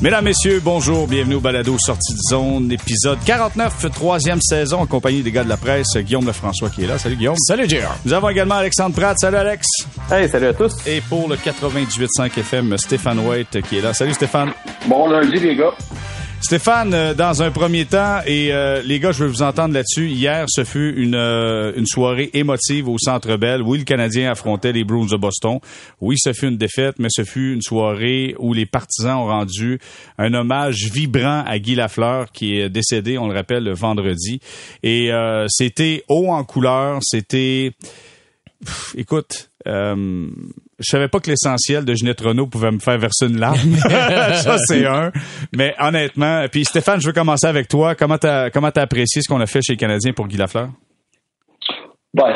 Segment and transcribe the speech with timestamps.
[0.00, 5.22] Mesdames, Messieurs, bonjour, bienvenue au Balado Sortie de zone, épisode 49, troisième saison, en compagnie
[5.22, 6.98] des gars de la presse, Guillaume Lefrançois qui est là.
[6.98, 7.34] Salut Guillaume.
[7.36, 7.98] Salut Gérard.
[8.04, 9.18] Nous avons également Alexandre Pratt.
[9.18, 9.66] Salut Alex.
[10.08, 10.76] Hey, salut à tous.
[10.86, 13.92] Et pour le 98.5 FM, Stéphane White qui est là.
[13.92, 14.52] Salut Stéphane.
[14.86, 15.74] Bon lundi les gars.
[16.40, 20.08] Stéphane, euh, dans un premier temps, et euh, les gars, je veux vous entendre là-dessus.
[20.08, 23.60] Hier, ce fut une, euh, une soirée émotive au Centre Bell.
[23.60, 25.58] Oui, le Canadien affrontait les Bruins de Boston.
[26.00, 29.78] Oui, ce fut une défaite, mais ce fut une soirée où les partisans ont rendu
[30.16, 34.40] un hommage vibrant à Guy Lafleur, qui est décédé, on le rappelle, le vendredi.
[34.82, 35.10] Et
[35.48, 37.72] c'était haut en couleur, c'était...
[38.96, 40.28] écoute, euh,
[40.78, 43.56] je savais pas que l'essentiel de Ginette Renault pouvait me faire verser une larme.
[44.32, 45.10] ça, c'est un.
[45.54, 47.94] Mais honnêtement, puis Stéphane, je veux commencer avec toi.
[47.94, 50.68] Comment t'as comment as apprécié ce qu'on a fait chez les Canadiens pour Guy Lafleur?
[52.14, 52.34] Ben,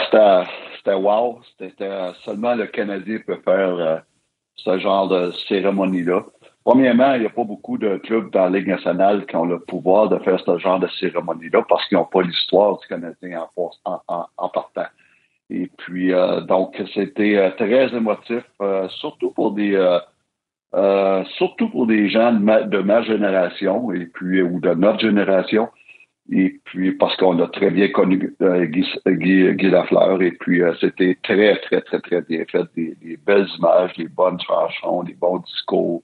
[0.77, 1.41] c'était wow.
[1.59, 1.89] C'était
[2.25, 3.97] seulement le Canadien peut faire euh,
[4.57, 6.23] ce genre de cérémonie-là.
[6.65, 9.59] Premièrement, il n'y a pas beaucoup de clubs dans la Ligue nationale qui ont le
[9.59, 13.71] pouvoir de faire ce genre de cérémonie-là parce qu'ils n'ont pas l'histoire du Canadien en,
[13.85, 14.87] en, en partant.
[15.51, 19.79] Et puis, euh, donc, c'était euh, très émotif, euh, surtout pour des
[21.37, 25.69] surtout pour des gens de ma, génération et puis ou de notre génération.
[26.31, 30.23] Et puis, parce qu'on a très bien connu Guy, Guy, Lafleur.
[30.23, 32.65] Et puis, c'était très, très, très, très bien fait.
[32.75, 36.03] Des, belles images, des bonnes chansons, des bons discours.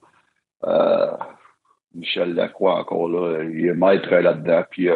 [1.95, 4.63] Michel Lacroix, encore là, il est maître là-dedans.
[4.69, 4.89] Puis,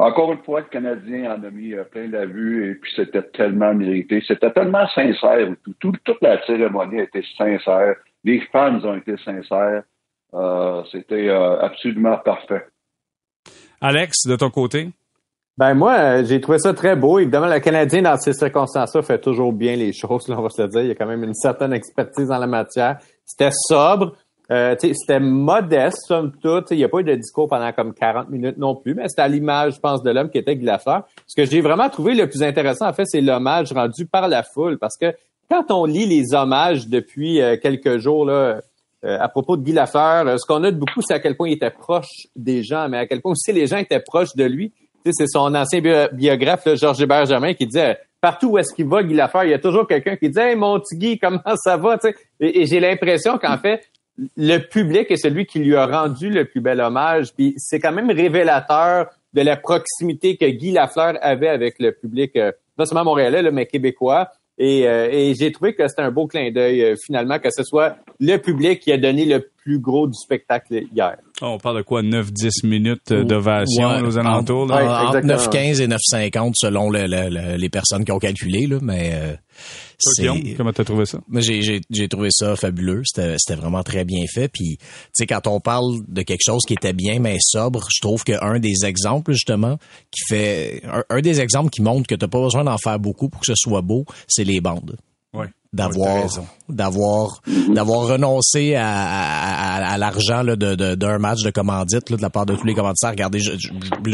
[0.00, 3.22] encore une fois, le Canadien en a mis euh, plein la vue et puis c'était
[3.22, 4.22] tellement mérité.
[4.26, 5.48] C'était tellement sincère.
[5.78, 7.96] Tout, toute la cérémonie a été sincère.
[8.24, 9.82] Les fans ont été sincères.
[10.32, 12.66] Euh, c'était euh, absolument parfait.
[13.80, 14.90] Alex, de ton côté?
[15.58, 17.18] Ben moi, j'ai trouvé ça très beau.
[17.18, 20.62] Évidemment, le Canadien, dans ces circonstances-là, fait toujours bien les choses, là, on va se
[20.62, 20.80] le dire.
[20.82, 22.98] Il y a quand même une certaine expertise dans la matière.
[23.24, 24.16] C'était sobre.
[24.50, 26.72] Euh, c'était modeste, somme toute.
[26.72, 29.22] Il n'y a pas eu de discours pendant comme 40 minutes non plus, mais c'était
[29.22, 30.98] à l'image, je pense, de l'homme qui était Glaffer.
[31.26, 34.42] Ce que j'ai vraiment trouvé le plus intéressant, en fait, c'est l'hommage rendu par la
[34.42, 35.14] foule, parce que
[35.48, 38.60] quand on lit les hommages depuis euh, quelques jours là,
[39.04, 41.52] euh, à propos de Guy Lafleur, ce qu'on note beaucoup, c'est à quel point il
[41.52, 44.72] était proche des gens, mais à quel point aussi les gens étaient proches de lui.
[45.04, 45.80] C'est son ancien
[46.12, 49.58] biographe, Georges Hébert Germain, qui disait partout où est-ce qu'il va, Guy il y a
[49.58, 51.96] toujours quelqu'un qui dit Hey mon petit Guy, comment ça va?
[52.38, 53.80] et j'ai l'impression qu'en fait,
[54.36, 57.32] le public est celui qui lui a rendu le plus bel hommage.
[57.34, 62.36] Puis c'est quand même révélateur de la proximité que Guy Lafleur avait avec le public,
[62.36, 64.28] euh, non seulement montréalais, mais québécois.
[64.58, 67.62] Et, euh, et j'ai trouvé que c'était un beau clin d'œil, euh, finalement, que ce
[67.62, 71.16] soit le public qui a donné le plus gros du spectacle hier.
[71.40, 74.66] On parle de quoi, 9-10 minutes d'ovation aux alentours?
[74.66, 75.06] Là?
[75.06, 79.38] entre 9-15 et 9-50 selon les personnes qui ont calculé, là, mais
[80.56, 81.20] comment t'as trouvé ça?
[81.38, 83.02] j'ai trouvé ça fabuleux.
[83.04, 84.48] C'était vraiment très bien fait.
[84.48, 88.00] Puis, tu sais, quand on parle de quelque chose qui était bien mais sobre, je
[88.00, 89.78] trouve qu'un des exemples justement
[90.10, 93.40] qui fait un, des exemples qui montre que t'as pas besoin d'en faire beaucoup pour
[93.40, 94.96] que ce soit beau, c'est les bandes.
[95.32, 96.28] Ouais d'avoir
[96.68, 100.54] d'avoir d'avoir renoncé à, à, à, l'argent de,
[100.94, 103.10] d'un match de commandite là, de la part de tous les commanditaires.
[103.10, 103.52] Regardez, je,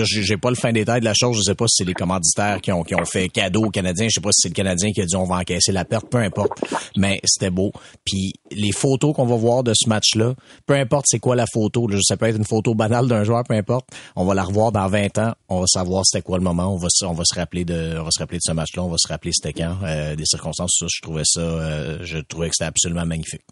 [0.04, 1.36] j'ai pas le fin détail de la chose.
[1.38, 4.08] Je sais pas si c'est les commanditaires qui ont qui ont fait cadeau aux Canadiens.
[4.08, 6.10] Je sais pas si c'est le Canadien qui a dit on va encaisser la perte.
[6.10, 6.52] Peu importe.
[6.96, 7.72] Mais c'était beau.
[8.04, 10.34] Puis les photos qu'on va voir de ce match-là,
[10.66, 11.88] peu importe c'est quoi la photo.
[11.88, 13.88] Là, ça peut être une photo banale d'un joueur, peu importe.
[14.14, 15.32] On va la revoir dans 20 ans.
[15.48, 16.74] On va savoir c'était quoi le moment.
[16.74, 18.82] On va on va se rappeler de on va se rappeler de ce match-là.
[18.82, 19.76] On va se rappeler c'était quand.
[19.84, 20.76] Euh, des circonstances.
[20.78, 23.42] Ça, je trouvais ça euh, je trouvais que c'était absolument magnifique.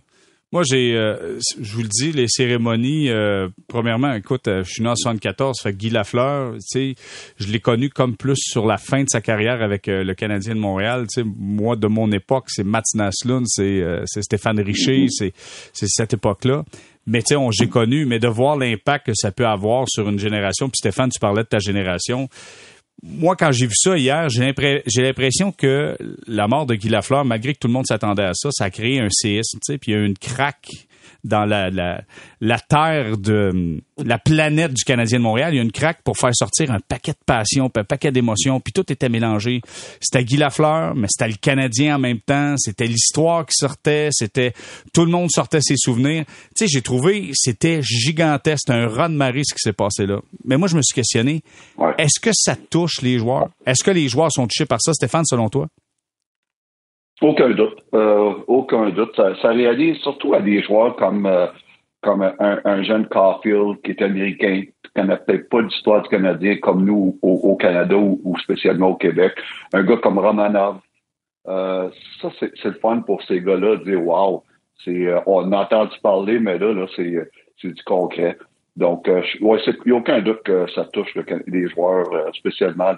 [0.53, 4.89] Moi, j'ai, euh, je vous le dis, les cérémonies, euh, premièrement, écoute, je suis né
[4.89, 6.95] en 74, fait Guy Lafleur, tu sais,
[7.39, 10.61] je l'ai connu comme plus sur la fin de sa carrière avec le Canadien de
[10.61, 15.33] Montréal, tu sais, moi, de mon époque, c'est Mats Naslund, c'est, c'est Stéphane Richer, c'est,
[15.73, 16.65] c'est cette époque-là.
[17.07, 20.21] Mais tu sais, j'ai connu, mais de voir l'impact que ça peut avoir sur une
[20.21, 22.29] génération, puis Stéphane, tu parlais de ta génération,
[23.03, 25.97] moi, quand j'ai vu ça hier, j'ai l'impression que
[26.27, 28.71] la mort de Guy Lafleur, malgré que tout le monde s'attendait à ça, ça a
[28.71, 30.87] créé un séisme, tu sais, puis il y a eu une craque
[31.25, 32.03] dans la, la,
[32.41, 35.55] la, terre de la planète du Canadien de Montréal.
[35.55, 38.61] Il y a une craque pour faire sortir un paquet de passion, un paquet d'émotions,
[38.61, 39.61] puis tout était mélangé.
[40.01, 42.55] C'était Guy Lafleur, mais c'était le Canadien en même temps.
[42.59, 44.09] C'était l'histoire qui sortait.
[44.13, 44.53] C'était
[44.93, 46.25] tout le monde sortait ses souvenirs.
[46.57, 50.07] Tu sais, j'ai trouvé c'était gigantesque, c'était un raz de marée ce qui s'est passé
[50.07, 50.21] là.
[50.45, 51.43] Mais moi, je me suis questionné.
[51.99, 53.49] Est-ce que ça touche les joueurs?
[53.67, 55.69] Est-ce que les joueurs sont touchés par ça, Stéphane, selon toi?
[57.25, 57.83] Aucun doute.
[57.95, 59.15] Euh, aucun doute.
[59.17, 61.47] Ça, réalise surtout à des joueurs comme, euh,
[62.03, 66.85] comme un, jeune Caulfield qui est américain, qui connaît peut-être pas l'histoire du Canadien comme
[66.85, 69.33] nous au, Canada ou, spécialement au Québec.
[69.73, 70.79] Un gars comme Romanov.
[71.47, 71.91] Euh,
[72.21, 74.45] ça, c'est le fun pour ces gars-là de dire Wow,
[75.27, 78.37] on a entendu parler, mais là, là c'est du concret.
[78.77, 81.09] Donc, euh, ouais, il n'y a aucun doute que ça touche
[81.47, 82.91] les joueurs, euh, spécialement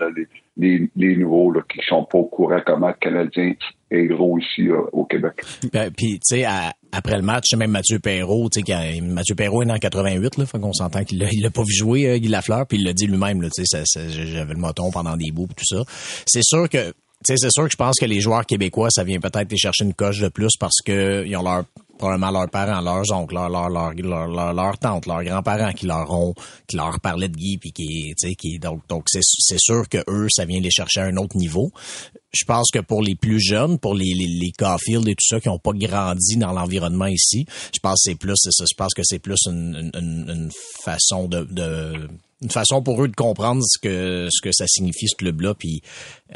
[0.56, 3.52] les, les, nouveaux là, qui sont pas au courant comment Canadien
[3.90, 5.34] est gros ici euh, au Québec.
[5.74, 6.46] Ben, puis, tu sais,
[6.92, 10.58] après le match, même Mathieu Perrault, tu sais, Mathieu Perraut est en 88, là, fait
[10.58, 13.06] qu'on s'entend qu'il l'a, il pas vu jouer, euh, Guy Lafleur, puis il l'a dit
[13.06, 15.82] lui-même, tu sais, j'avais le moton pendant des bouts, tout ça.
[16.26, 19.50] C'est sûr que c'est sûr que je pense que les joueurs québécois, ça vient peut-être
[19.50, 21.64] les chercher une coche de plus parce que ils ont leur
[21.96, 26.10] probablement leurs parents, leurs oncles, leurs leur, leur, leur, leur, tantes, leurs grands-parents qui leur
[26.10, 26.34] ont
[26.66, 29.88] qui leur parlaient de Guy puis qui tu sais qui donc donc c'est c'est sûr
[29.88, 31.70] que eux ça vient les chercher à un autre niveau.
[32.32, 35.40] Je pense que pour les plus jeunes, pour les les, les Caulfield et tout ça
[35.40, 38.94] qui ont pas grandi dans l'environnement ici, je pense que c'est plus ça, je pense
[38.94, 40.50] que c'est plus une, une, une
[40.84, 42.08] façon de, de
[42.42, 45.54] une façon pour eux de comprendre ce que ce que ça signifie ce club-là.
[45.54, 45.82] Puis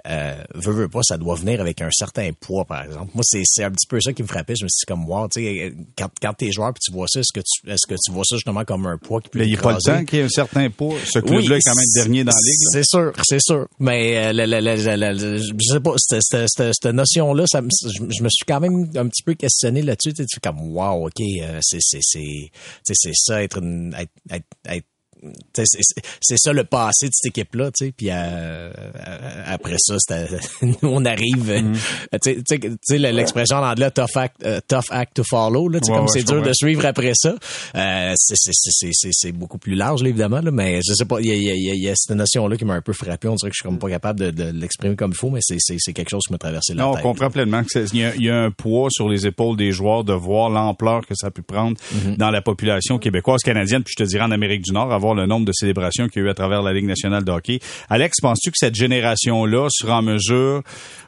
[0.08, 3.10] euh, veut, veut pas, ça doit venir avec un certain poids, par exemple.
[3.14, 4.54] Moi, c'est, c'est un petit peu ça qui me frappait.
[4.56, 7.06] Je me suis dit comme wow, tu sais, quand, quand t'es joueur puis tu vois
[7.08, 9.40] ça, est-ce que tu est-ce que tu vois ça justement comme un poids qui peut
[9.40, 10.96] Il n'y a pas le temps qu'il y ait un certain poids.
[11.04, 12.68] Ce club-là est quand même dernier dans la ligue.
[12.72, 13.66] C'est sûr, c'est sûr.
[13.78, 18.28] Mais euh, la, la, la, je sais pas, cette, cette, cette, notion-là, ça, je, me
[18.28, 20.14] suis quand même un petit peu questionné là-dessus.
[20.14, 22.50] Tu sais, comme wow, ok, euh, c'est c'est c'est
[22.84, 24.86] c'est ça être, une, être, être
[25.54, 27.92] c'est ça le passé de cette équipe-là, tu sais.
[27.96, 28.70] Puis euh,
[29.46, 29.96] après ça,
[30.82, 31.76] on arrive, mm.
[32.22, 32.42] tu
[32.82, 36.42] sais, l'expression en anglais tough act, uh, tough act to follow, là, comme c'est dur
[36.42, 37.34] de suivre après ça.
[37.74, 41.54] Euh, c'est beaucoup plus large, là, évidemment, là, mais je sais pas, il y a,
[41.54, 43.28] y, a, y a, cette notion-là qui m'a un peu frappé.
[43.28, 45.40] On dirait que je suis comme pas capable de, de l'exprimer comme il faut, mais
[45.42, 47.04] c'est quelque chose qui m'a traversé la non, tête.
[47.04, 50.12] on comprend pleinement qu'il y, y, a un poids sur les épaules des joueurs de
[50.12, 52.16] voir l'ampleur que ça a pu prendre mm-hmm.
[52.16, 55.26] dans la population québécoise, canadienne, puis je te dirais en Amérique du Nord, avoir le
[55.26, 57.60] nombre de célébrations qu'il y a eu à travers la Ligue nationale de hockey.
[57.88, 60.62] Alex, penses-tu que cette génération-là sera en mesure,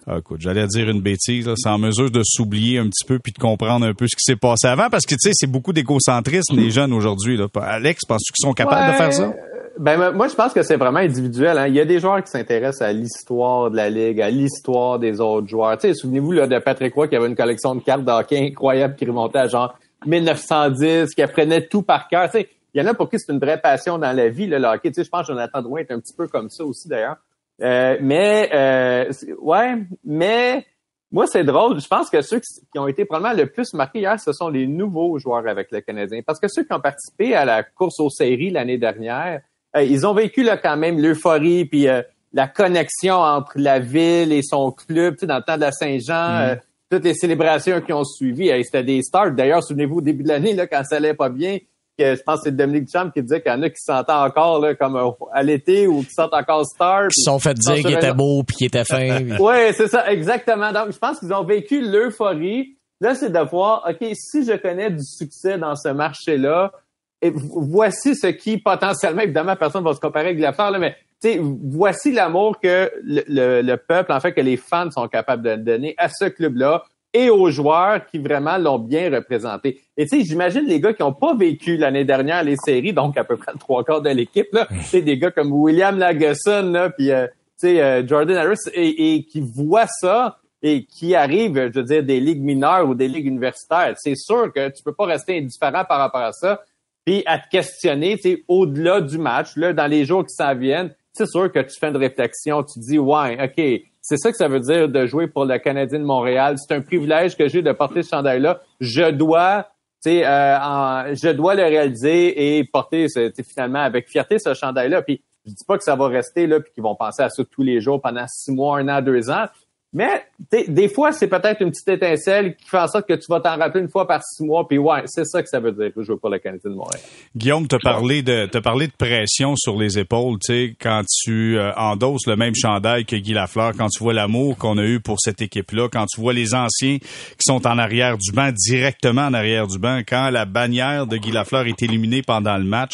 [0.07, 3.19] ah, écoute, j'allais dire une bêtise, là, sera en mesure de s'oublier un petit peu
[3.19, 4.91] puis de comprendre un peu ce qui s'est passé avant?
[4.91, 7.39] Parce que, tu sais, c'est beaucoup d'égocentrisme, les jeunes aujourd'hui.
[7.61, 9.33] Alex, penses-tu qu'ils sont capables de faire ça?
[9.79, 11.57] Ben moi je pense que c'est vraiment individuel.
[11.57, 11.67] Hein.
[11.67, 15.21] Il y a des joueurs qui s'intéressent à l'histoire de la ligue, à l'histoire des
[15.21, 15.79] autres joueurs.
[15.79, 18.97] Tu sais, souvenez-vous là, de Patrick Roy qui avait une collection de cartes d'hockey incroyable
[18.97, 19.75] qui remontait à genre
[20.05, 22.31] 1910, qui apprenait tout par cœur.
[22.31, 24.47] Tu sais, il y en a pour qui c'est une vraie passion dans la vie,
[24.47, 24.91] le hockey.
[24.91, 27.17] Tu sais, je pense que Jonathan Drouin est un petit peu comme ça aussi, d'ailleurs.
[27.61, 30.65] Euh, mais, euh, ouais, mais
[31.11, 31.79] moi, c'est drôle.
[31.81, 34.67] Je pense que ceux qui ont été probablement le plus marqués hier, ce sont les
[34.67, 36.23] nouveaux joueurs avec le Canadien.
[36.27, 39.43] Parce que ceux qui ont participé à la course aux séries l'année dernière,
[39.77, 41.87] euh, ils ont vécu là, quand même l'euphorie puis
[42.33, 45.73] la connexion entre la ville et son club, tu sais, dans le temps de la
[45.73, 46.61] Saint-Jean, mm.
[46.91, 48.51] toutes les célébrations qui ont suivi.
[48.65, 49.33] C'était des stars.
[49.33, 51.59] D'ailleurs, souvenez-vous, au début de l'année, là, quand ça allait pas bien,
[51.99, 54.31] que je pense que c'est Dominique Duchamp qui disait qu'il y en a qui s'entendent
[54.31, 57.09] encore là, comme euh, à l'été ou qui sentent encore Star.
[57.09, 59.19] Qui sont fait dire qu'il était beau puis qu'il était fin.
[59.41, 60.73] oui, c'est ça, exactement.
[60.73, 62.77] Donc, je pense qu'ils ont vécu l'euphorie.
[63.01, 66.73] Là, c'est de voir, OK, si je connais du succès dans ce marché-là,
[67.21, 70.97] et voici ce qui, potentiellement, évidemment, personne ne va se comparer avec l'affaire, là, mais
[71.41, 75.95] voici l'amour que le, le, peuple, en fait, que les fans sont capables de donner
[75.99, 76.83] à ce club-là
[77.15, 79.81] et aux joueurs qui vraiment l'ont bien représenté.
[79.97, 83.17] Et tu sais, j'imagine les gars qui n'ont pas vécu l'année dernière les séries, donc
[83.17, 86.71] à peu près le trois quarts de l'équipe, là, c'est des gars comme William Lagesson,
[86.73, 87.27] là, puis euh,
[87.61, 92.03] tu sais, euh, Jordan Harris, et, qui voient ça et qui arrivent, je veux dire,
[92.03, 93.95] des ligues mineures ou des ligues universitaires.
[93.97, 96.63] C'est sûr que tu peux pas rester indifférent par rapport à ça,
[97.05, 100.55] puis à te questionner, tu sais, au-delà du match, là, dans les jours qui s'en
[100.55, 104.37] viennent, c'est sûr que tu fais une réflexion, tu dis, ouais, OK, c'est ça que
[104.37, 106.57] ça veut dire de jouer pour le Canadien de Montréal.
[106.59, 108.61] C'est un privilège que j'ai de porter ce chandail-là.
[108.81, 109.69] Je dois,
[110.05, 113.07] tu sais, euh, je dois le réaliser et porter,
[113.49, 115.03] finalement, avec fierté ce chandail-là.
[115.03, 117.45] Puis je dis pas que ça va rester là, puis qu'ils vont penser à ça
[117.45, 119.47] tous les jours pendant six mois, un an, deux ans.
[119.95, 120.25] Mais
[120.69, 123.59] des fois, c'est peut-être une petite étincelle qui fait en sorte que tu vas t'en
[123.59, 124.67] rappeler une fois par six mois.
[124.67, 127.01] Puis ouais, c'est ça que ça veut dire jouer pour le Canadien de Montréal.
[127.37, 131.59] Guillaume, te parlé de te parlé de pression sur les épaules, tu sais, quand tu
[131.59, 135.01] euh, endosses le même chandail que Guy Lafleur, quand tu vois l'amour qu'on a eu
[135.01, 139.27] pour cette équipe-là, quand tu vois les anciens qui sont en arrière du banc, directement
[139.27, 142.93] en arrière du banc, quand la bannière de Guy Lafleur est éliminée pendant le match,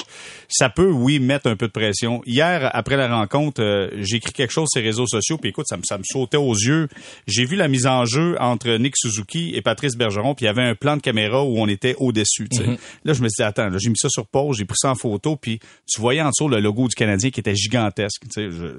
[0.49, 2.23] ça peut, oui, mettre un peu de pression.
[2.27, 5.67] Hier, après la rencontre, euh, j'ai écrit quelque chose sur les réseaux sociaux, puis écoute,
[5.69, 6.88] ça me, ça me sautait aux yeux
[7.27, 10.51] j'ai vu la mise en jeu entre Nick Suzuki et Patrice Bergeron, puis il y
[10.51, 12.49] avait un plan de caméra où on était au-dessus.
[12.53, 12.77] Mhm.
[13.05, 14.95] Là, je me suis dit, attends, j'ai mis ça sur pause, j'ai pris ça en
[14.95, 18.23] photo, puis tu voyais en dessous le logo du Canadien qui était gigantesque.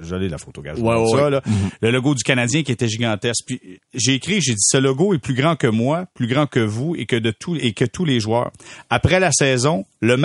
[0.02, 0.74] J'allais la photo, gars.
[0.74, 1.70] Mhm.
[1.80, 3.44] Le logo du Canadien qui était gigantesque.
[3.46, 3.60] Puis
[3.94, 6.94] j'ai écrit, j'ai dit, ce logo est plus grand que moi, plus grand que vous
[6.96, 8.50] et que de tous et que tous les joueurs.
[8.88, 10.16] Après la saison, le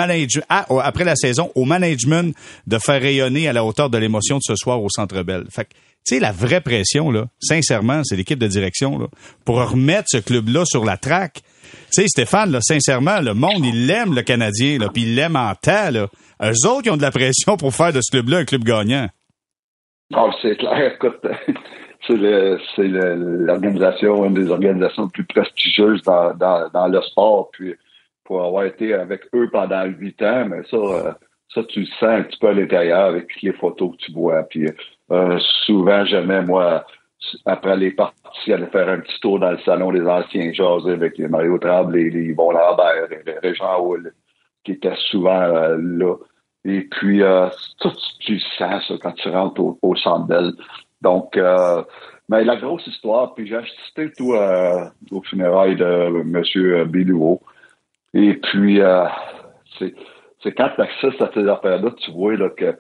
[0.50, 2.36] ah, après la saison, au management
[2.68, 5.46] de faire rayonner à la hauteur de l'émotion de ce soir au Centre Bell.
[5.50, 5.68] Fait
[6.06, 9.08] Tu sais, la vraie pression, là, sincèrement, c'est l'équipe de direction, là,
[9.44, 11.42] pour remettre ce club-là sur la traque.
[11.92, 15.36] Tu sais, Stéphane, là, sincèrement, le monde, il l'aime, le Canadien, là, puis il l'aime
[15.36, 16.08] en temps, là.
[16.44, 19.08] Eux autres, ils ont de la pression pour faire de ce club-là un club gagnant.
[20.12, 20.94] Non, c'est clair.
[20.94, 21.26] Écoute,
[22.08, 27.50] c'est l'organisation, une des organisations les plus prestigieuses dans, dans, le sport.
[27.52, 27.74] Puis
[28.24, 31.12] pour avoir été avec eux pendant huit ans, mais ça, euh,
[31.54, 34.44] ça tu le sens un petit peu à l'intérieur avec les photos que tu vois.
[34.44, 34.68] Puis
[35.12, 36.86] euh, souvent, jamais moi,
[37.46, 41.18] après les parties, aller faire un petit tour dans le salon des anciens jazz avec
[41.18, 44.14] les Mario Trable, les Yvon Lambert, les Régent Hull,
[44.64, 46.16] qui étaient souvent euh, là.
[46.66, 47.48] Et puis, euh,
[47.80, 50.54] tout, tu sens ça quand tu rentres au, au Centre
[51.02, 51.84] Donc, euh,
[52.28, 56.86] mais la grosse histoire, puis j'ai assisté tout euh, au funérailles de M.
[56.86, 57.40] Bilouot.
[58.16, 58.80] Et puis,
[59.78, 62.76] c'est quand tu accèdes à ces affaires-là, tu vois là, que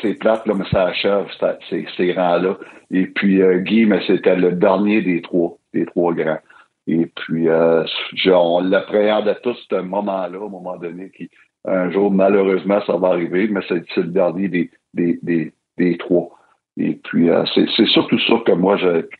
[0.00, 1.26] c'est plate, là, mais ça achève
[1.68, 2.56] ces, ces rangs-là.
[2.90, 6.40] Et puis, euh, Guy, mais c'était le dernier des trois, des trois grands.
[6.86, 7.84] Et puis, euh,
[8.26, 11.28] on l'appréhendait tous ce moment-là, au moment donné, qui,
[11.64, 16.30] un jour, malheureusement, ça va arriver, mais c'est le dernier des, des, des, des trois.
[16.76, 18.76] Et puis, euh, c'est surtout ça que moi,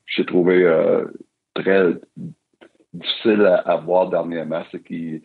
[0.07, 1.07] j'ai trouvé euh,
[1.55, 1.93] très
[2.93, 5.23] difficile à, voir dernièrement, c'est qu'ils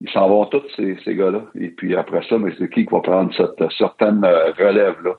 [0.00, 1.42] ils s'en vont tous, ces, ces gars-là.
[1.58, 5.14] Et puis après ça, mais c'est qui qui va prendre cette certaine euh, relève-là?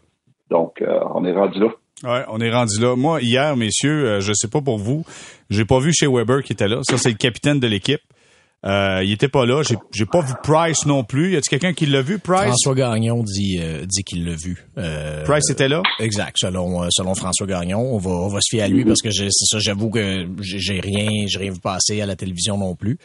[0.49, 0.81] Donc,
[1.13, 1.67] on est rendu là.
[2.03, 2.95] Ouais, on est rendu là.
[2.95, 5.03] Moi, hier, messieurs, je sais pas pour vous,
[5.49, 6.79] j'ai pas vu chez Weber qui était là.
[6.83, 7.99] Ça, c'est le capitaine de l'équipe.
[8.67, 9.63] Euh, il était pas là.
[9.63, 11.33] J'ai, j'ai pas vu Price non plus.
[11.33, 12.47] Y a-t-il quelqu'un qui l'a vu, Price?
[12.47, 14.67] François Gagnon dit, euh, dit qu'il l'a vu.
[14.77, 15.81] Euh, Price était là?
[15.99, 16.35] Exact.
[16.37, 17.79] Selon, euh, selon François Gagnon.
[17.79, 20.79] On va, on va se fier à lui parce que c'est ça, j'avoue que j'ai
[20.79, 22.97] rien, j'ai rien vu passer à la télévision non plus.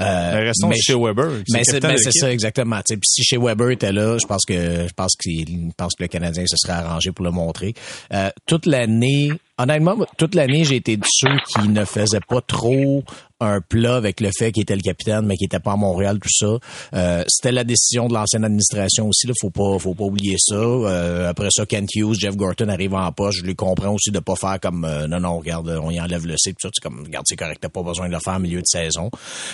[0.00, 1.28] Euh, mais restons mais chez Weber.
[1.50, 2.80] Mais c'est, ben, c'est ça, exactement.
[2.84, 6.08] Puis si chez Weber était là, je pense que, je pense qu'il pense que le
[6.08, 7.74] Canadien se serait arrangé pour le montrer.
[8.12, 13.04] Euh, toute l'année, honnêtement, toute l'année, j'ai été de ceux qui ne faisaient pas trop
[13.40, 16.18] un plat avec le fait qu'il était le capitaine, mais qu'il était pas à Montréal,
[16.18, 16.58] tout ça.
[16.94, 19.26] Euh, c'était la décision de l'ancienne administration aussi.
[19.26, 20.54] Là, faut pas, faut pas oublier ça.
[20.54, 23.36] Euh, après ça, Kent Hughes, Jeff Gorton arrive en poche.
[23.38, 26.26] Je lui comprends aussi de pas faire comme euh, non, non, regarde, on y enlève
[26.26, 26.52] le C.
[26.52, 28.60] Tout ça, c'est comme, regarde, c'est correct, t'as pas besoin de le faire en milieu
[28.60, 29.10] de saison.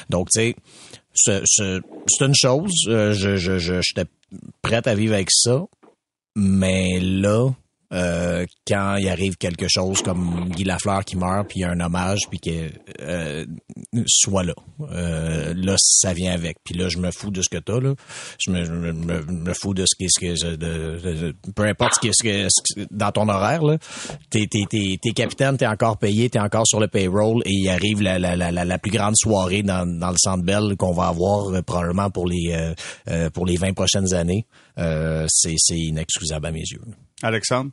[0.08, 0.54] Donc, tu
[1.14, 2.72] sais, c'est une chose.
[2.86, 4.08] je, je, je, j'étais
[4.62, 5.64] prête à vivre avec ça.
[6.36, 7.50] Mais là,
[7.92, 11.70] euh, quand il arrive quelque chose comme Guy Lafleur qui meurt, puis il y a
[11.70, 12.70] un hommage, puis que
[13.00, 13.44] euh,
[14.06, 14.54] soit là.
[14.92, 16.58] Euh, là, ça vient avec.
[16.64, 17.94] Puis là, je me fous de ce que t'as, là.
[18.38, 22.08] Je me, me, me, fous de ce qui est ce que peu importe ce qui
[22.08, 23.78] est ce que, dans ton horaire, là.
[24.30, 27.68] T'es, t'es, t'es, t'es capitaine, t'es encore payé, t'es encore sur le payroll, et il
[27.68, 31.08] arrive la, la, la, la plus grande soirée dans, dans le Centre Bell qu'on va
[31.08, 32.74] avoir euh, probablement pour les
[33.08, 34.46] euh, pour les 20 prochaines années.
[34.76, 36.80] c'est inexcusable à mes yeux.
[37.22, 37.70] Alexandre?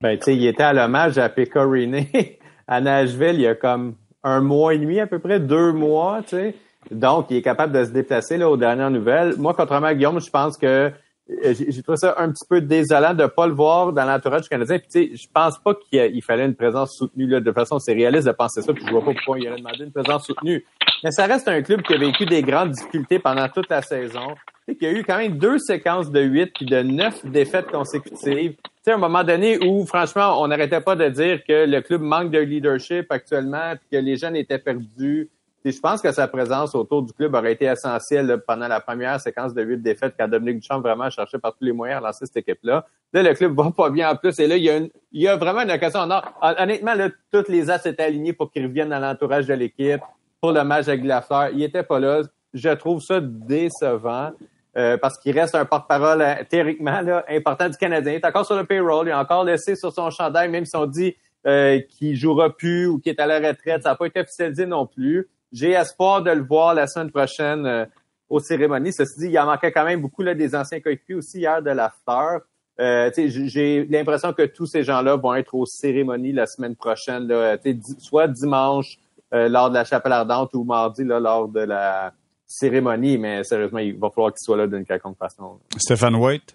[0.00, 2.06] Ben, tu sais, il était à l'hommage à Pecorine
[2.68, 6.20] à Nashville il y a comme un mois et demi, à peu près, deux mois,
[6.22, 6.54] tu sais.
[6.90, 9.34] Donc, il est capable de se déplacer là aux dernières nouvelles.
[9.38, 10.92] Moi, contrairement à Guillaume, je pense que
[11.30, 14.42] euh, j'ai trouvé ça un petit peu désolant de ne pas le voir dans l'entourage
[14.42, 14.78] du Canadien.
[14.78, 17.26] Puis, tu sais, je pense pas qu'il fallait une présence soutenue.
[17.26, 17.40] Là.
[17.40, 18.72] De toute façon, c'est réaliste de penser ça.
[18.74, 20.64] Puis, je vois pas pourquoi il aurait demandé une présence soutenue.
[21.02, 24.34] Mais ça reste un club qui a vécu des grandes difficultés pendant toute la saison.
[24.66, 27.24] Tu sais, qu'il y a eu quand même deux séquences de huit puis de neuf
[27.24, 31.66] défaites consécutives sais, à un moment donné où, franchement, on n'arrêtait pas de dire que
[31.66, 35.30] le club manque de leadership actuellement, que les jeunes étaient perdus.
[35.66, 39.18] Et je pense que sa présence autour du club aurait été essentielle pendant la première
[39.18, 42.26] séquence de huit défaites quand Dominique Duchamp vraiment cherché par tous les moyens à lancer
[42.26, 42.84] cette équipe-là.
[43.14, 44.38] Là, le club va pas bien en plus.
[44.40, 46.00] Et là, il y a, une, il y a vraiment une occasion.
[46.42, 50.02] Honnêtement, là, toutes les as étaient alignés pour qu'ils reviennent dans l'entourage de l'équipe
[50.38, 51.48] pour le match avec Lafleur.
[51.54, 52.20] Il était pas là.
[52.52, 54.32] Je trouve ça décevant.
[54.76, 58.12] Euh, parce qu'il reste un porte-parole euh, théoriquement là, important du Canadien.
[58.12, 60.74] Il est encore sur le payroll, il est encore laissé sur son chandail, même si
[60.74, 61.14] on dit
[61.46, 63.82] euh, qu'il jouera plus ou qu'il est à la retraite.
[63.82, 65.28] Ça n'a pas été officialisé non plus.
[65.52, 67.84] J'ai espoir de le voir la semaine prochaine euh,
[68.30, 68.94] aux cérémonies.
[68.94, 71.70] Ceci dit, il en manquait quand même beaucoup là, des anciens coéquipiers aussi hier de
[71.70, 72.38] l'after.
[72.80, 77.58] Euh, j'ai l'impression que tous ces gens-là vont être aux cérémonies la semaine prochaine, là,
[77.98, 78.96] soit dimanche
[79.30, 82.12] lors de la chapelle ardente ou mardi là, lors de la
[82.46, 85.58] cérémonie, mais sérieusement, il va falloir qu'il soit là d'une quelconque façon.
[85.76, 86.54] Stéphane White?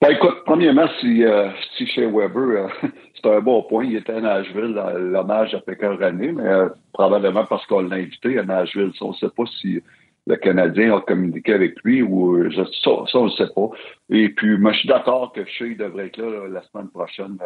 [0.00, 2.68] Ben, écoute, premièrement, si, euh, si chez Weber, euh,
[3.14, 3.84] c'est un bon point.
[3.84, 8.38] Il était à Nashville, l'hommage à Pékin René, mais euh, probablement parce qu'on l'a invité
[8.38, 8.92] à Nashville.
[9.00, 9.80] on ne sait pas si
[10.26, 13.70] le Canadien a communiqué avec lui ou ça, ça, on ne sait pas.
[14.10, 17.38] Et puis, moi, je suis d'accord que Shea devrait être là, la semaine prochaine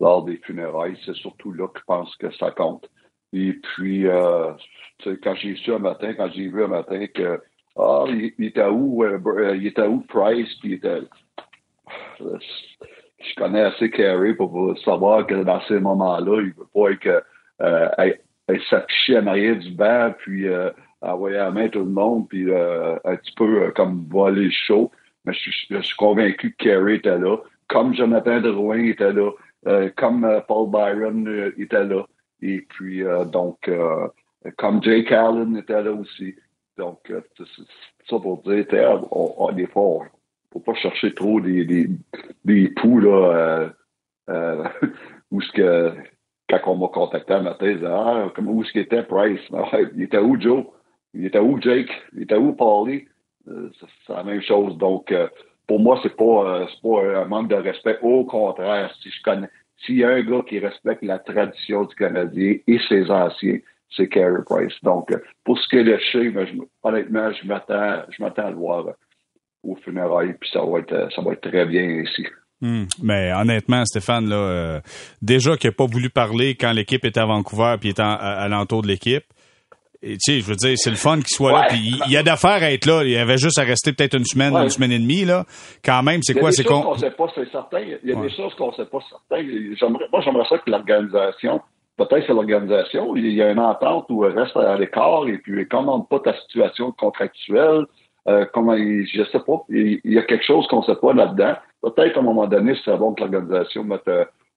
[0.00, 0.96] lors des funérailles.
[1.04, 2.88] C'est surtout là que je pense que ça compte.
[3.32, 4.52] Et puis, euh,
[5.22, 7.40] quand j'ai su un matin, quand j'ai vu un matin que
[7.76, 11.00] ah, il, était où, euh, il était où Price, puis il était.
[12.20, 17.24] je connais assez Carey pour savoir que dans ces moments-là, il veut pas être,
[17.62, 17.88] euh,
[18.68, 20.70] s'afficher en arrière du banc, puis euh,
[21.00, 24.50] envoyer la main à tout le monde, puis euh, un petit peu comme voler le
[24.50, 24.90] show.
[25.24, 27.36] Mais je, suis convaincu que Carey était là,
[27.68, 29.30] comme Jonathan Drouin était là,
[29.96, 32.04] comme Paul Byron était là,
[32.42, 33.70] et puis donc
[34.56, 36.34] comme Jake Allen était là aussi.
[36.76, 37.12] Donc,
[38.08, 38.66] ça pour dire,
[39.10, 40.06] on, on, des fois,
[40.52, 41.88] faut pas chercher trop des, des,
[42.44, 43.68] des poux, là, euh,
[44.30, 44.68] euh,
[45.30, 45.92] où ce que,
[46.48, 49.40] quand on m'a contacté un matin, ah, comment, où est-ce qu'il était Price?
[49.94, 50.66] il était où Joe?
[51.14, 51.90] Il était où Jake?
[52.14, 53.06] Il était où Paulie?
[53.48, 53.70] Euh,
[54.06, 54.76] c'est la même chose.
[54.78, 55.28] Donc, euh,
[55.66, 57.98] pour moi, c'est pas, euh, c'est pas un manque de respect.
[58.02, 59.48] Au contraire, si je connais,
[59.84, 63.58] s'il y a un gars qui respecte la tradition du Canadien et ses anciens,
[63.96, 64.74] c'est Carey Price.
[64.82, 65.10] Donc,
[65.44, 66.32] pour ce qui est de chez,
[66.82, 68.86] honnêtement, je m'attends, je m'attends à le voir
[69.62, 72.26] au funérailles, puis ça va être, ça va être très bien ici.
[72.60, 72.84] Hmm.
[73.02, 74.80] Mais honnêtement, Stéphane, là, euh,
[75.20, 78.82] déjà qu'il n'a pas voulu parler quand l'équipe était à Vancouver puis était à, l'entour
[78.82, 79.24] de l'équipe.
[80.02, 81.66] Tu sais, je veux dire, c'est le fun qu'il soit là.
[81.68, 83.02] Puis il, y a d'affaires à être là.
[83.04, 85.44] Il avait juste à rester peut-être une semaine, une semaine et demie là.
[85.84, 87.80] Quand même, c'est quoi, c'est qu'on qu'on sait pas, c'est certain.
[87.80, 89.46] Il y a des choses qu'on sait pas certain.
[89.78, 91.60] J'aimerais, moi, j'aimerais ça que l'organisation,
[91.96, 95.60] peut-être c'est l'organisation, il y a une entente où elle reste à l'écart et puis
[95.60, 97.84] elle commande pas ta situation contractuelle.
[98.28, 101.54] Euh, comment je sais pas, il, y a quelque chose qu'on sait pas là-dedans.
[101.80, 104.08] Peut-être qu'à un moment donné, c'est bon que l'organisation mette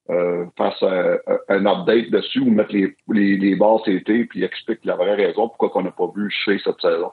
[0.09, 1.17] euh, euh fasse un,
[1.49, 5.49] un, update dessus ou mette les, les, les bases été puis explique la vraie raison
[5.49, 7.11] pourquoi on n'a pas vu chez cette saison.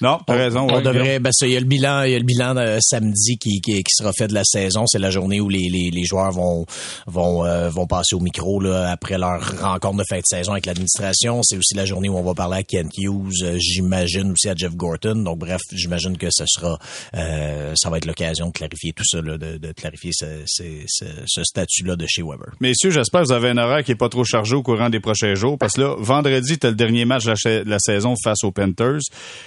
[0.00, 0.66] Non, t'as raison.
[0.70, 1.18] On, devrait.
[1.18, 3.82] Ben, il y a le bilan, il y a le bilan de samedi qui, qui,
[3.82, 4.84] qui, sera fait de la saison.
[4.86, 6.64] C'est la journée où les, les, les joueurs vont
[7.06, 10.66] vont euh, vont passer au micro là, après leur rencontre de fin de saison avec
[10.66, 11.40] l'administration.
[11.42, 14.54] C'est aussi la journée où on va parler à Ken Hughes, euh, j'imagine aussi à
[14.54, 15.22] Jeff Gorton.
[15.22, 16.78] Donc bref, j'imagine que ce sera
[17.14, 20.64] euh, ça va être l'occasion de clarifier tout ça, là, de, de clarifier ce, ce,
[20.86, 22.52] ce, statut-là de chez Weber.
[22.60, 25.00] Messieurs, j'espère que vous avez un horaire qui est pas trop chargé au courant des
[25.00, 28.52] prochains jours, parce que là, vendredi, t'as le dernier match de la, saison face aux
[28.52, 29.00] Panthers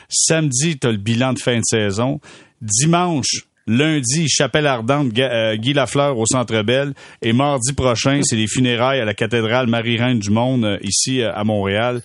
[0.09, 2.19] samedi, tu as le bilan de fin de saison.
[2.62, 6.93] Dimanche, lundi, Chapelle Ardente, euh, Guy Lafleur au Centre Bell.
[7.21, 11.34] Et mardi prochain, c'est les funérailles à la cathédrale Marie-Reine du Monde, euh, ici euh,
[11.34, 12.01] à Montréal.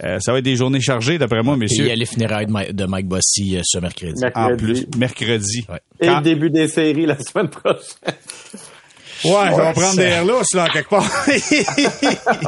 [0.00, 1.84] ça va être des journées chargées, d'après moi, messieurs.
[1.84, 4.22] il y a les funérailles de Mike, Bossy ce mercredi.
[4.34, 5.66] En plus, mercredi.
[6.00, 7.80] Et le début des séries la semaine prochaine.
[9.24, 11.04] Ouais, on va prendre des airlousses, là, quelque part.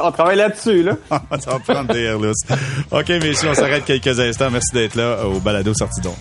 [0.03, 0.93] on travaille là-dessus, là.
[1.11, 2.43] on va prendre des airlousses.
[2.91, 4.51] OK, messieurs, on s'arrête quelques instants.
[4.51, 6.15] Merci d'être là au balado sorti donc.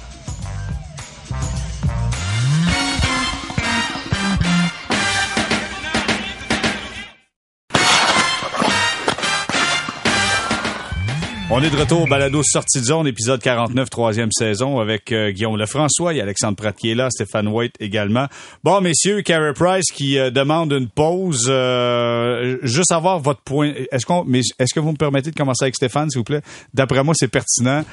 [11.68, 15.56] Est de retour au balado Sortie de zone, épisode 49, troisième saison, avec euh, Guillaume
[15.56, 18.26] Lefrançois, a Alexandre Pratt qui est là, Stéphane White également.
[18.64, 21.46] Bon, messieurs, Carey Price qui euh, demande une pause.
[21.48, 23.72] Euh, juste avoir votre point.
[23.90, 26.42] Est-ce qu'on, est-ce que vous me permettez de commencer avec Stéphane, s'il vous plaît?
[26.72, 27.84] D'après moi, c'est pertinent.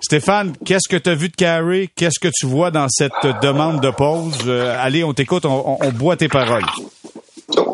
[0.00, 1.88] Stéphane, qu'est-ce que tu as vu de Carey?
[1.94, 3.12] Qu'est-ce que tu vois dans cette
[3.42, 4.48] demande de pause?
[4.48, 6.66] allez, on t'écoute, on, boit tes paroles.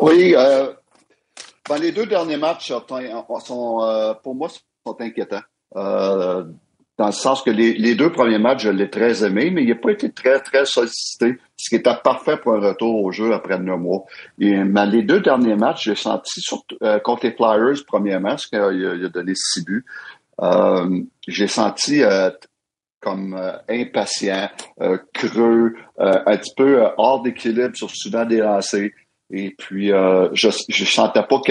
[0.01, 0.35] Oui,
[1.69, 4.49] dans les deux derniers matchs sont, pour moi,
[4.99, 5.41] inquiétant.
[5.75, 6.43] Euh,
[6.97, 9.75] dans le sens que les, deux premiers matchs, je l'ai très aimé, mais il n'a
[9.75, 13.59] pas été très, très sollicité, ce qui était parfait pour un retour au jeu après
[13.59, 14.05] neuf mois.
[14.39, 16.41] Et, mais les deux derniers matchs, j'ai senti,
[16.81, 19.85] euh, contre les Flyers, premièrement, parce qu'il a, donné six buts,
[20.41, 22.01] euh, j'ai senti
[22.99, 24.49] comme impatient,
[25.13, 28.89] creux, un petit peu hors d'équilibre sur souvent des lancers.
[29.29, 31.41] Et puis, je ne sentais pas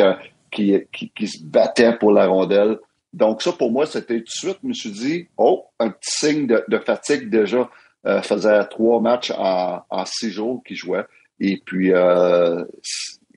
[0.50, 2.78] qu'il se battait pour la rondelle.
[3.16, 6.10] Donc, ça, pour moi, c'était tout de suite, je me suis dit, oh, un petit
[6.18, 7.70] signe de, fatigue déjà.
[8.06, 11.04] Euh, faisait trois matchs en, six jours qu'il jouait.
[11.40, 12.62] Et puis, euh,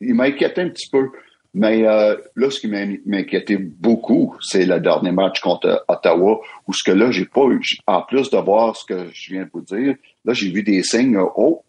[0.02, 1.10] il m'inquiétait un petit peu.
[1.54, 6.84] Mais euh, là, ce qui m'inquiétait beaucoup, c'est le dernier match contre Ottawa, où ce
[6.84, 9.62] que là, j'ai pas eu, en plus de voir ce que je viens de vous
[9.62, 11.64] dire, là, j'ai vu des signes, oh,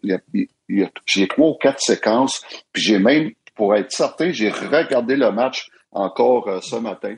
[1.07, 2.43] j'ai trois ou quatre séquences,
[2.73, 7.15] puis j'ai même, pour être certain, j'ai regardé le match encore ce matin.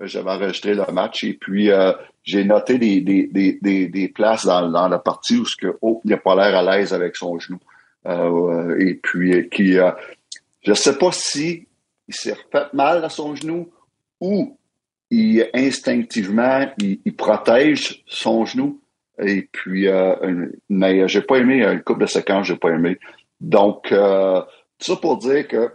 [0.00, 3.28] J'avais enregistré le match et puis euh, j'ai noté des, des,
[3.62, 6.58] des, des, places dans, dans, la partie où ce que oh, il n'a pas l'air
[6.58, 7.58] à l'aise avec son genou.
[8.06, 9.90] Euh, et puis qui euh,
[10.62, 11.66] je sais pas si
[12.06, 13.72] il s'est fait mal à son genou
[14.20, 14.56] ou
[15.10, 18.80] il instinctivement il, protège son genou.
[19.18, 22.98] Et puis euh, mais j'ai pas aimé une coupe de séquences, j'ai pas aimé.
[23.40, 24.42] Donc euh,
[24.78, 25.72] ça pour dire que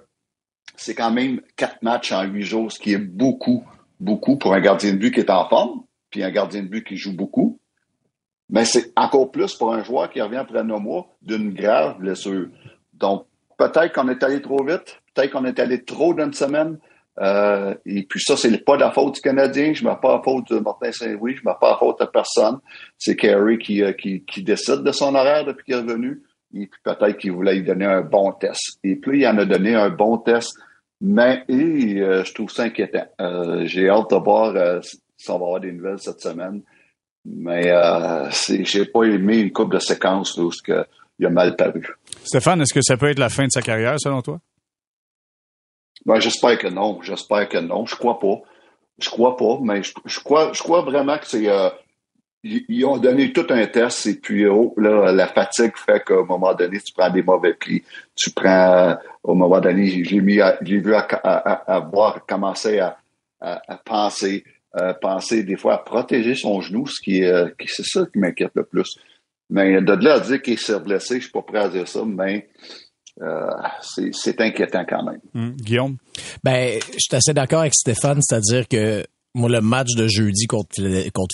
[0.75, 3.65] c'est quand même quatre matchs en huit jours, ce qui est beaucoup
[4.01, 6.83] beaucoup pour un gardien de but qui est en forme, puis un gardien de but
[6.83, 7.59] qui joue beaucoup.
[8.49, 12.47] Mais c'est encore plus pour un joueur qui revient après un mois d'une grave blessure.
[12.93, 13.25] Donc,
[13.57, 16.77] peut-être qu'on est allé trop vite, peut-être qu'on est allé trop d'une semaine.
[17.19, 19.73] Euh, et puis ça, c'est pas la faute du Canadien.
[19.73, 21.35] Je ne mets pas la faute de Martin Saint-Louis.
[21.35, 22.59] Je ne mets pas la faute à personne.
[22.97, 26.21] C'est Kerry qui, euh, qui, qui, décide de son horaire depuis qu'il est revenu.
[26.53, 28.79] Et puis peut-être qu'il voulait lui donner un bon test.
[28.83, 30.57] Et puis il en a donné un bon test.
[31.01, 33.07] Mais et, euh, je trouve ça inquiétant.
[33.63, 36.61] J'ai hâte de voir si on va avoir des nouvelles cette semaine.
[37.25, 40.51] Mais euh, j'ai pas aimé une coupe de séquences où
[41.19, 41.87] il a mal paru.
[42.23, 44.39] Stéphane, est-ce que ça peut être la fin de sa carrière selon toi?
[46.05, 46.99] Ben, j'espère que non.
[47.03, 47.85] J'espère que non.
[47.85, 48.41] Je crois pas.
[48.99, 51.47] Je crois pas, mais je, crois, je crois vraiment que c'est.
[52.43, 56.23] Ils, ont donné tout un test et puis oh, là, la fatigue fait qu'à un
[56.23, 57.84] moment donné, tu prends des mauvais plis.
[58.15, 62.97] Tu prends, au moment donné, j'ai mis, j'ai vu à, à, à, voir commencer à,
[63.39, 64.43] à, penser,
[65.01, 68.54] penser des fois à protéger son genou, ce qui est, euh, c'est ça qui m'inquiète
[68.56, 68.97] le plus.
[69.51, 72.04] Mais de là à dire qu'il s'est blessé, je suis pas prêt à dire ça,
[72.06, 72.49] mais
[73.21, 73.51] euh,
[74.12, 75.19] c'est inquiétant quand même.
[75.36, 75.97] Hum, Guillaume?
[76.43, 80.76] Ben, je suis assez d'accord avec Stéphane, c'est-à-dire que moi, le match de jeudi contre,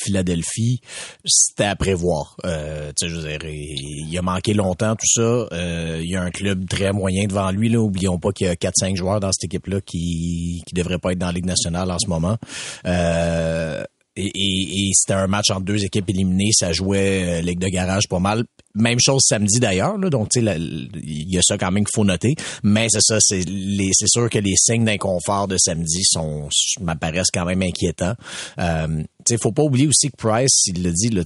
[0.04, 0.82] Philadelphie,
[1.26, 2.38] c'était à prévoir.
[2.46, 5.22] Euh, je dire, il, a manqué longtemps tout ça.
[5.22, 7.70] Euh, il y a un club très moyen devant lui.
[7.70, 7.80] Là.
[7.80, 11.20] Oublions pas qu'il y a 4-5 joueurs dans cette équipe-là qui qui devraient pas être
[11.20, 12.38] dans la Ligue nationale en ce moment.
[12.86, 13.84] Euh,
[14.16, 16.52] et, et, c'était un match entre deux équipes éliminées.
[16.52, 18.46] Ça jouait euh, Ligue de garage pas mal.
[18.76, 19.98] Même chose samedi d'ailleurs.
[19.98, 22.36] Donc, il y a ça quand même qu'il faut noter.
[22.64, 26.50] Mais c'est ça, c'est c'est sûr que les signes d'inconfort de samedi sont
[26.82, 28.16] m'apparaissent quand même inquiétants.
[28.60, 31.24] Euh, sais, faut pas oublier aussi que Price, il le dit, là,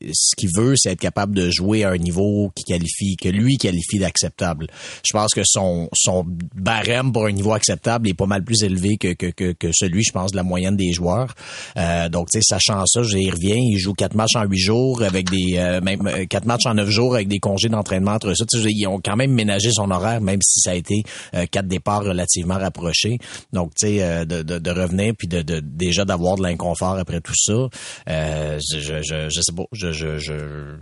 [0.00, 3.56] ce qu'il veut, c'est être capable de jouer à un niveau qui qualifie, que lui
[3.56, 4.68] qualifie d'acceptable.
[5.04, 8.96] Je pense que son, son barème pour un niveau acceptable est pas mal plus élevé
[8.96, 11.34] que, que, que, que celui, je pense, de la moyenne des joueurs.
[11.76, 13.56] Euh, donc, tu sais, sachant ça, j'y reviens.
[13.56, 16.74] Il joue quatre matchs en huit jours avec des, euh, même euh, quatre matchs en
[16.74, 18.44] neuf jours avec des congés d'entraînement entre ça.
[18.52, 21.02] ils ont quand même ménagé son horaire, même si ça a été
[21.34, 23.18] euh, quatre départs relativement rapprochés.
[23.52, 27.20] Donc, tu sais, de, de, de, revenir puis de, de déjà d'avoir de l'inconfort après
[27.20, 27.68] tout ça,
[28.06, 29.64] je, je, je sais pas.
[29.92, 30.32] Je, je,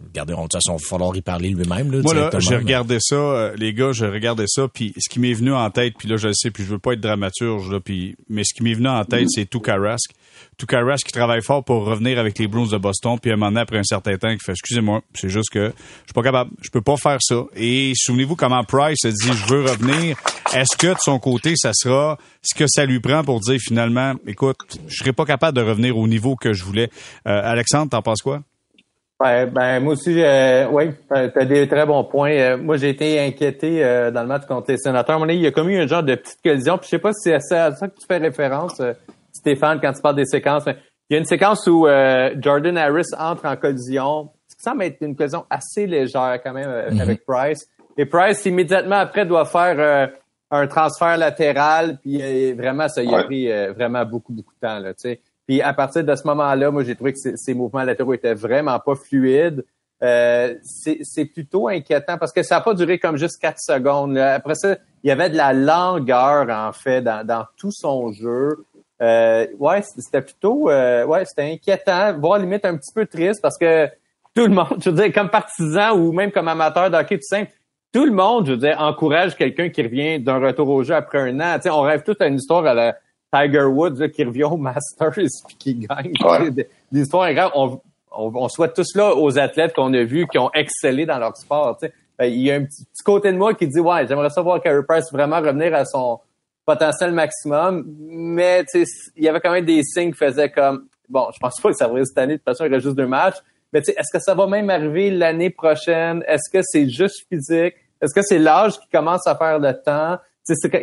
[0.09, 1.91] regardez, de toute façon, il va falloir y parler lui-même.
[1.93, 5.21] Là, Moi, là, j'ai regardé ça, euh, les gars, j'ai regardé ça, puis ce qui
[5.21, 7.71] m'est venu en tête, puis là, je le sais, puis je veux pas être dramaturge,
[7.71, 10.11] là, puis, mais ce qui m'est venu en tête, c'est Tukarask.
[10.59, 13.51] Tukarask qui travaille fort pour revenir avec les Bruins de Boston, puis à un moment
[13.51, 15.73] donné, après un certain temps, qui fait, excusez-moi, c'est juste que je
[16.05, 17.45] suis pas capable, je peux pas faire ça.
[17.55, 20.17] Et souvenez-vous comment Price a dit, je veux revenir.
[20.55, 24.15] Est-ce que de son côté, ça sera ce que ça lui prend pour dire finalement,
[24.27, 26.91] écoute, je serais pas capable de revenir au niveau que je voulais?
[27.27, 28.43] Euh, Alexandre, t'en penses quoi?
[29.19, 32.33] Ouais, ben moi aussi, euh, oui, tu as des très bons points.
[32.33, 35.19] Euh, moi, j'ai été inquiété euh, dans le match contre les sénateurs.
[35.31, 36.77] il y a comme eu un genre de petite collision.
[36.77, 38.93] Puis je sais pas si c'est à ça que tu fais référence, euh,
[39.33, 40.65] Stéphane, quand tu parles des séquences.
[40.67, 41.87] il y a une séquence où
[42.41, 44.31] Jordan Harris entre en collision.
[44.49, 47.67] Ce qui semble être une collision assez légère quand même avec Price.
[47.97, 50.11] Et Price, immédiatement après, doit faire
[50.51, 51.99] un transfert latéral.
[52.03, 54.79] Puis vraiment, ça y a pris vraiment beaucoup, beaucoup de temps.
[54.79, 55.21] Là, tu sais.
[55.47, 58.79] Puis à partir de ce moment-là, moi, j'ai trouvé que ces mouvements latéraux étaient vraiment
[58.81, 59.65] pas fluides.
[60.03, 64.19] Euh, c'est plutôt inquiétant parce que ça n'a pas duré comme juste quatre secondes.
[64.19, 68.65] Après ça, il y avait de la langueur, en fait, dans, tout son jeu.
[69.01, 73.59] Euh, ouais, c'était plutôt euh, ouais, c'était inquiétant, voire limite un petit peu triste parce
[73.59, 73.89] que
[74.35, 77.27] tout le monde, je veux dire, comme partisan ou même comme amateur de hockey tout
[77.29, 77.53] simple,
[77.93, 81.19] tout le monde, je veux dire, encourage quelqu'un qui revient d'un retour au jeu après
[81.19, 81.59] un an.
[81.61, 82.97] sais, on rêve toute une histoire à la,
[83.43, 85.27] Tiger Woods qui revient au Masters et
[85.59, 86.13] qui gagne.
[86.51, 87.53] Des, histoires graves.
[87.55, 91.37] On, on, souhaite tous là aux athlètes qu'on a vus qui ont excellé dans leur
[91.37, 91.79] sport.
[92.19, 94.83] Ben, il y a un petit, côté de moi qui dit ouais, j'aimerais savoir Carey
[94.89, 96.21] Price vraiment revenir à son
[96.65, 101.39] potentiel maximum, mais il y avait quand même des signes qui faisaient comme bon, je
[101.39, 103.37] pense pas que ça va cette année, de toute façon, il reste juste deux matchs.
[103.73, 106.25] Mais est-ce que ça va même arriver l'année prochaine?
[106.27, 107.75] Est-ce que c'est juste physique?
[108.01, 110.19] Est-ce que c'est l'âge qui commence à faire le temps?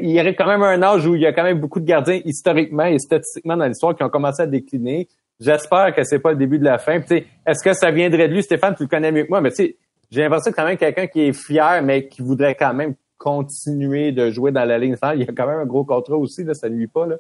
[0.02, 1.86] Il y aurait quand même un âge où il y a quand même beaucoup de
[1.86, 5.08] gardiens historiquement et statistiquement dans l'histoire qui ont commencé à décliner.
[5.40, 7.00] J'espère que c'est pas le début de la fin.
[7.46, 9.56] Est-ce que ça viendrait de lui, Stéphane, tu le connais mieux que moi, mais tu
[9.58, 9.78] sais,
[10.12, 14.12] j'ai l'impression que quand même quelqu'un qui est fier, mais qui voudrait quand même continuer
[14.12, 16.54] de jouer dans la ligne Il y a quand même un gros contrat aussi, là,
[16.54, 17.08] ça ne nuit pas.
[17.08, 17.16] Là.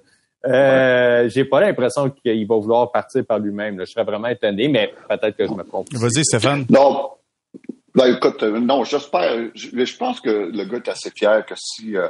[0.45, 3.79] Euh, j'ai pas l'impression qu'il va vouloir partir par lui-même.
[3.79, 5.87] Je serais vraiment étonné, mais peut-être que je me trompe.
[5.93, 6.65] Vas-y, Stéphane.
[6.69, 7.11] Non.
[7.95, 9.49] Ben, écoute, euh, non, j'espère.
[9.55, 12.07] Je, je, pense que le gars est assez fier que si euh,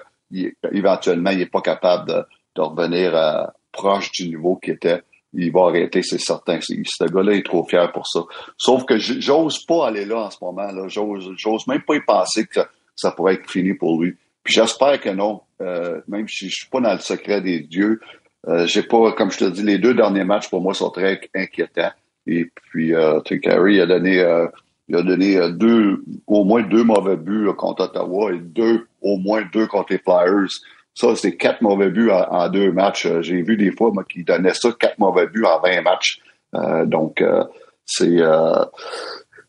[0.71, 5.01] éventuellement, il n'est pas capable de, revenir euh, proche du niveau qui était.
[5.33, 6.59] Il va arrêter, c'est certain.
[6.61, 8.19] Ce gars-là est trop fier pour ça.
[8.55, 10.71] Sauf que j'ose pas aller là en ce moment.
[10.71, 12.59] là J'ose même pas y penser que
[12.95, 14.15] ça, pourrait être fini pour lui.
[14.43, 15.41] Puis j'espère que non.
[15.61, 17.99] Euh, même si je suis pas dans le secret des dieux,
[18.47, 21.19] euh, j'ai pas, comme je te dis, les deux derniers matchs pour moi sont très
[21.33, 21.93] inquiétants.
[22.27, 24.23] Et puis, euh, Carey a donné
[24.93, 29.17] il a donné euh, deux, au moins deux mauvais buts contre Ottawa et deux, au
[29.17, 30.49] moins deux contre les Flyers.
[30.93, 33.07] Ça, c'est quatre mauvais buts en, deux matchs.
[33.07, 36.19] Euh, j'ai vu des fois moi, qui donnait ça, quatre mauvais buts en 20 matchs.
[36.53, 37.23] Euh, donc,
[37.85, 38.19] c'est...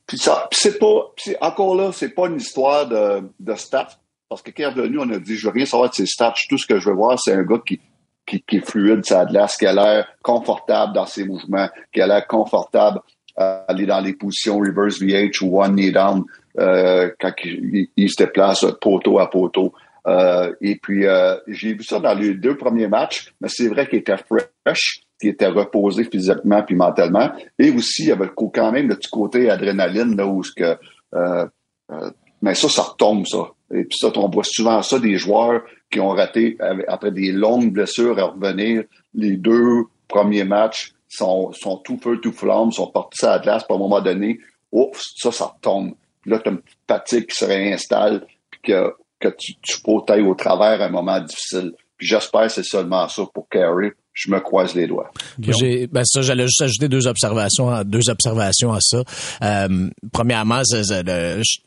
[0.06, 1.12] puis ça, c'est pas...
[1.42, 3.98] encore là, c'est pas une histoire de, de stats.
[4.30, 6.34] Parce que quand est on a dit, je veux rien savoir de ses stats.
[6.48, 7.78] Tout ce que je veux voir, c'est un gars qui,
[8.26, 11.68] qui, qui est fluide, ça a de l'air, qui a l'air confortable dans ses mouvements,
[11.92, 13.00] qui a l'air confortable
[13.36, 16.24] aller dans les positions reverse VH ou one knee down
[16.58, 19.72] euh, quand il, se déplace poteau à poteau.
[20.06, 23.88] Euh, et puis, euh, j'ai vu ça dans les deux premiers matchs, mais c'est vrai
[23.88, 27.30] qu'il était fresh, qu'il était reposé physiquement puis mentalement.
[27.58, 30.76] Et aussi, il y avait quand même le petit côté adrénaline, là, où que...
[31.14, 31.46] Euh,
[31.90, 32.10] euh,
[32.42, 33.50] mais ça, ça retombe, ça.
[33.72, 37.72] Et puis ça, on voit souvent ça des joueurs qui ont raté après des longues
[37.72, 43.24] blessures à revenir les deux premiers matchs sont, sont tout feu, tout flamme, sont partis
[43.24, 44.40] à la glace, puis à un moment donné,
[44.72, 45.94] ouf, ça, ça tombe.
[46.22, 49.92] Puis là, tu as une fatigue qui se réinstalle, puis que, que tu, tu peux
[49.92, 51.72] au travers un moment difficile.
[51.96, 55.10] Puis j'espère que c'est seulement ça pour Carey je me croise les doigts.
[55.40, 59.02] J'ai, ben ça, j'allais juste ajouter deux observations, deux observations à ça.
[59.42, 60.84] Euh, premièrement, ces,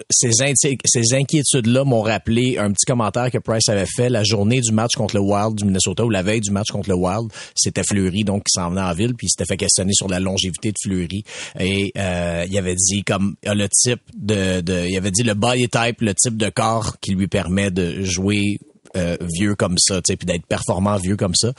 [0.10, 4.96] ces inquiétudes-là m'ont rappelé un petit commentaire que Price avait fait la journée du match
[4.96, 7.30] contre le Wild du Minnesota ou la veille du match contre le Wild.
[7.54, 10.22] C'était Fleury, donc qui s'en venait en ville, puis il s'était fait questionner sur la
[10.22, 11.24] longévité de Fleury.
[11.60, 15.68] Et euh, il avait dit comme le type de, de, il avait dit le body
[15.68, 18.58] type, le type de corps qui lui permet de jouer
[18.98, 21.52] euh, vieux comme ça, tu sais, puis d'être performant vieux comme ça.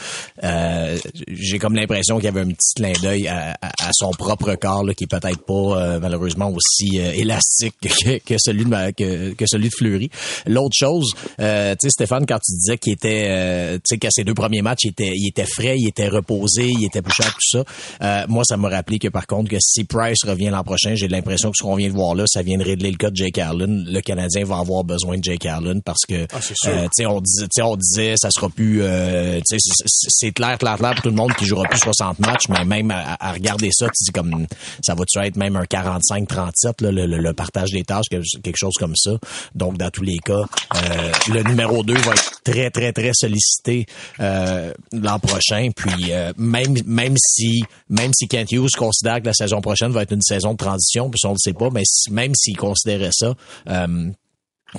[0.44, 0.98] Euh,
[1.29, 3.57] j'ai comme l'impression qu'il y avait un petit clin d'œil à,
[3.92, 7.74] son propre corps là, qui est peut-être pas euh, malheureusement aussi élastique
[8.27, 10.11] que, celui de que, que, celui de Fleury.
[10.46, 14.35] L'autre chose, tu sais Stéphane, quand tu disais qu'il était, tu sais qu'à ses deux
[14.35, 17.64] premiers matchs, il était, il était frais, il était reposé, il était plus cher, tout
[18.01, 18.27] ça.
[18.29, 21.51] moi, ça m'a rappelé que par contre, que si Price revient l'an prochain, j'ai l'impression
[21.51, 23.38] que ce qu'on vient de voir là, ça vient de régler le cas de Jake
[23.38, 23.85] Allen.
[23.88, 26.55] Le Canadien va avoir besoin de Jake Allen parce que, ah, tu
[26.92, 29.41] sais, on disait, on disait, ça sera plus, euh,
[29.88, 32.91] c'est clair, clair, clair pour tout le monde qui jouera plus 60 matchs, mais même
[32.91, 34.47] à, regarder ça, tu dis comme,
[34.83, 39.12] ça va-tu être même un 45-37, le, le, partage des tâches, quelque chose comme ça.
[39.55, 43.87] Donc, dans tous les cas, euh, le numéro 2 va être très, très, très sollicité
[44.21, 45.71] euh, l'an prochain.
[45.75, 50.12] Puis, même, même si, même si Kent Hughes considère que la saison prochaine va être
[50.12, 53.35] une saison de transition, puis on ne le sait pas, mais même s'il considérait ça,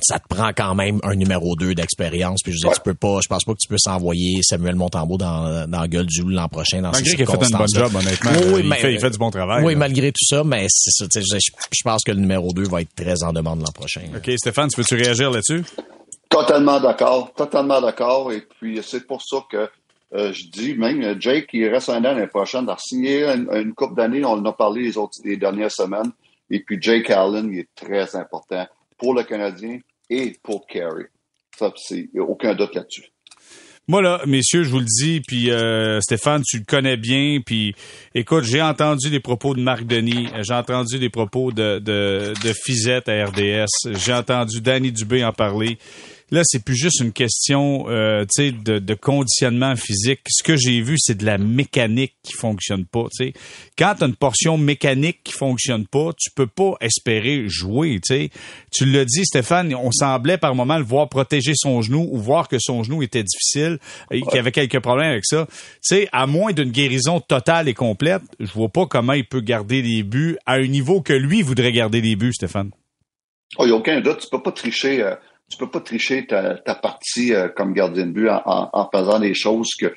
[0.02, 2.42] ça te prend quand même un numéro 2 d'expérience.
[2.44, 5.18] Puis je veux tu peux pas, je pense pas que tu peux s'envoyer Samuel Montembeau
[5.18, 6.82] dans, dans la gueule du loup l'an prochain.
[6.82, 8.32] Dans malgré qu'il a fait un bon job, honnêtement.
[8.54, 9.64] Oui, il, fait, il, fait, du bon travail.
[9.64, 12.82] Oui, malgré tout ça, mais c'est ça, je, je, pense que le numéro 2 va
[12.82, 14.02] être très en demande l'an prochain.
[14.16, 15.64] OK, Stéphane, tu veux-tu réagir là-dessus?
[16.30, 18.32] Totalement d'accord, totalement d'accord.
[18.32, 19.68] Et puis c'est pour ça que
[20.16, 23.74] euh, je dis même Jake, il reste un an l'année prochaine, d'en signer une, une
[23.74, 26.12] coupe d'années, on en a parlé les autres les dernières semaines.
[26.52, 28.66] Et puis Jake Allen, il est très important
[29.00, 31.08] pour le Canadien et pour Carey.
[31.58, 33.06] Ça, c'est aucun doute là-dessus.
[33.90, 37.74] Moi là, messieurs, je vous le dis, puis euh, Stéphane, tu le connais bien, puis
[38.14, 42.54] écoute, j'ai entendu des propos de Marc Denis, j'ai entendu des propos de, de, de
[42.54, 45.80] Fizette à RDS, j'ai entendu Danny Dubé en parler.
[46.32, 50.22] Là, c'est plus juste une question euh, de, de conditionnement physique.
[50.28, 53.06] Ce que j'ai vu, c'est de la mécanique qui fonctionne pas.
[53.12, 53.34] sais.
[53.78, 58.00] Quand tu as une portion mécanique qui fonctionne pas, tu peux pas espérer jouer.
[58.04, 58.30] sais.
[58.72, 62.48] Tu l'as dit, Stéphane, on semblait par moment le voir protéger son genou ou voir
[62.48, 63.80] que son genou était difficile,
[64.12, 65.48] et qu'il y avait quelques problèmes avec ça.
[65.82, 69.82] sais, à moins d'une guérison totale et complète, je vois pas comment il peut garder
[69.82, 72.72] des buts à un niveau que lui voudrait garder des buts, Stéphane.
[73.54, 75.02] Il oh, n'y a aucun doute, tu peux pas tricher.
[75.02, 75.16] Euh,
[75.50, 79.70] tu peux pas tricher ta, partie euh, comme gardien de but en, faisant des choses
[79.80, 79.94] que,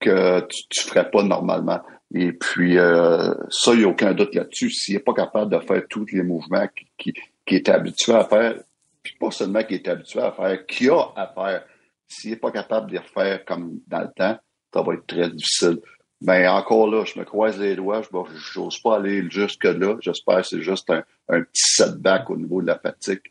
[0.00, 1.80] que tu, ne ferais pas normalement.
[2.14, 4.70] Et puis, euh, ça, il n'y a aucun doute là-dessus.
[4.70, 7.14] S'il n'est pas capable de faire tous les mouvements qu'il
[7.46, 8.54] qui, est habitué à faire,
[9.02, 11.64] puis pas seulement qu'il est habitué à faire, qu'il a à faire,
[12.06, 14.38] s'il n'est pas capable de les refaire comme dans le temps,
[14.72, 15.78] ça va être très difficile.
[16.20, 19.96] Mais encore là, je me croise les doigts, je n'ose pas aller jusque-là.
[20.00, 23.22] J'espère que c'est juste un, un, petit setback au niveau de la fatigue.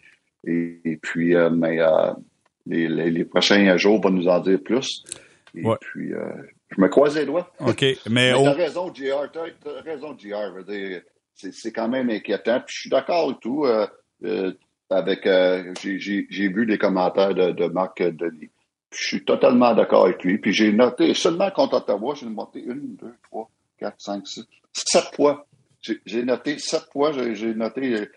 [0.46, 2.14] Et, puis, euh, mais euh,
[2.66, 5.04] les, les, prochains jours vont nous en dire plus.
[5.54, 6.32] Et puis, euh,
[6.70, 7.52] je me croise les doigts.
[7.60, 7.86] OK.
[8.10, 9.30] Mais, t'as raison, JR.
[9.32, 10.52] T'as raison, JR.
[11.36, 12.62] C'est quand même inquiétant.
[12.66, 13.66] Puis je suis d'accord et tout.
[14.90, 15.28] avec,
[15.84, 18.50] j'ai vu les commentaires de, de Marc Denis.
[18.94, 20.38] je suis totalement d'accord avec lui.
[20.40, 25.16] Puis j'ai noté, seulement contre Ottawa, j'ai noté une, deux, trois, quatre, cinq, six, sept
[25.16, 25.46] fois.
[26.06, 28.08] J'ai noté sept fois, j'ai noté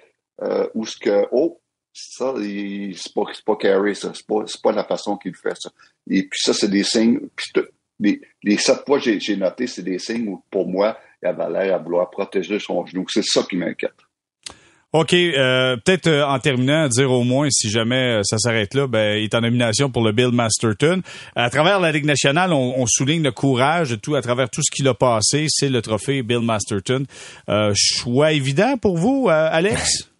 [0.43, 1.61] euh, où ce que, oh,
[1.95, 4.13] ça, c'est pas, pas carré, ça.
[4.15, 5.71] C'est pas, pas la façon qu'il fait, ça.
[6.11, 7.21] Et puis ça, c'est des signes.
[8.01, 11.77] Les, sept fois que j'ai noté, c'est des signes où, pour moi, il avait l'air
[11.77, 13.07] à vouloir protéger son genou.
[13.09, 13.95] C'est ça qui m'inquiète.
[14.93, 18.87] OK, euh, peut-être euh, en terminant, dire au moins, si jamais euh, ça s'arrête là,
[18.87, 21.01] ben, il est en nomination pour le Bill Masterton.
[21.35, 24.71] À travers la Ligue nationale, on, souligne le courage de tout, à travers tout ce
[24.71, 27.07] qu'il a passé, c'est le trophée Bill Masterton.
[27.75, 30.14] choix évident pour vous, Alex?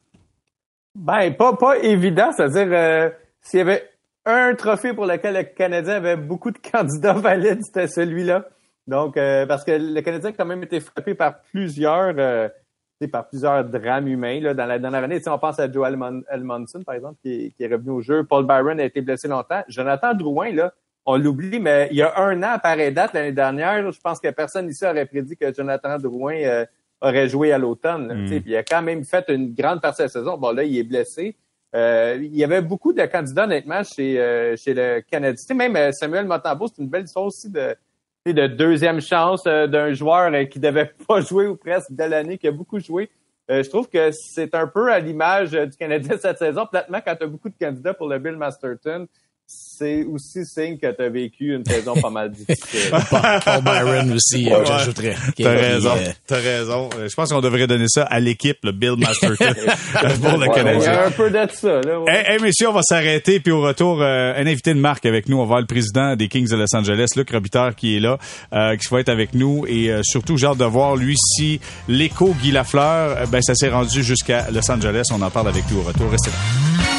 [0.95, 3.91] Ben, pas, pas évident, c'est-à-dire, s'il y avait
[4.25, 8.47] un trophée pour lequel le Canadien avait beaucoup de candidats valides, c'était celui-là.
[8.87, 12.51] Donc, parce que le Canadien a quand même été frappé par plusieurs
[13.09, 14.41] par plusieurs drames humains.
[14.41, 15.87] Là, dans la dernière année, si on pense à Joe
[16.31, 18.25] Elmonson, par exemple, qui est, revenu au jeu.
[18.25, 19.63] Paul Byron a été blessé longtemps.
[19.69, 20.73] Jonathan Drouin, là,
[21.07, 24.21] on l'oublie, mais il y a un an, à pareille date, l'année dernière, je pense
[24.21, 26.65] que personne ici aurait prédit que Jonathan Drouin euh,
[27.01, 28.27] aurait joué à l'automne.
[28.27, 28.43] Mm.
[28.47, 30.37] Il a quand même fait une grande partie de la saison.
[30.37, 31.37] Bon, là, il est blessé.
[31.75, 35.57] Euh, il y avait beaucoup de candidats, honnêtement, chez, euh, chez le Canadien.
[35.57, 37.77] même Samuel Montembeau, c'est une belle histoire aussi de
[38.33, 42.39] de deuxième chance euh, d'un joueur euh, qui devait pas jouer ou presque de l'année,
[42.39, 43.11] qui a beaucoup joué.
[43.51, 46.67] Euh, je trouve que c'est un peu à l'image du Canadien cette saison.
[46.67, 49.07] Platement, quand tu as beaucoup de candidats pour le Bill Masterton,
[49.47, 52.91] c'est aussi signe que tu as vécu une saison pas mal difficile.
[53.11, 55.17] Paul Byron aussi, euh, j'ajouterais.
[55.37, 56.91] T'as raison, euh, t'as raison.
[56.97, 59.55] Euh, je pense qu'on devrait donner ça à l'équipe, le Bill Masterton,
[60.23, 60.81] pour le Canadien.
[60.81, 61.81] Il y a un peu de ça.
[61.81, 62.25] Là, ouais.
[62.27, 65.37] hey, messieurs, on va s'arrêter, puis au retour, un invité de marque avec nous.
[65.37, 68.19] On va voir le président des Kings de Los Angeles, Luc Robitaille, qui est là,
[68.77, 69.67] qui va être avec nous.
[69.67, 74.03] Et surtout, j'ai hâte de voir, lui, si l'écho Guy Lafleur, ben, ça s'est rendu
[74.03, 75.05] jusqu'à Los Angeles.
[75.13, 76.11] On en parle avec lui au retour.
[76.11, 76.94] Restez là.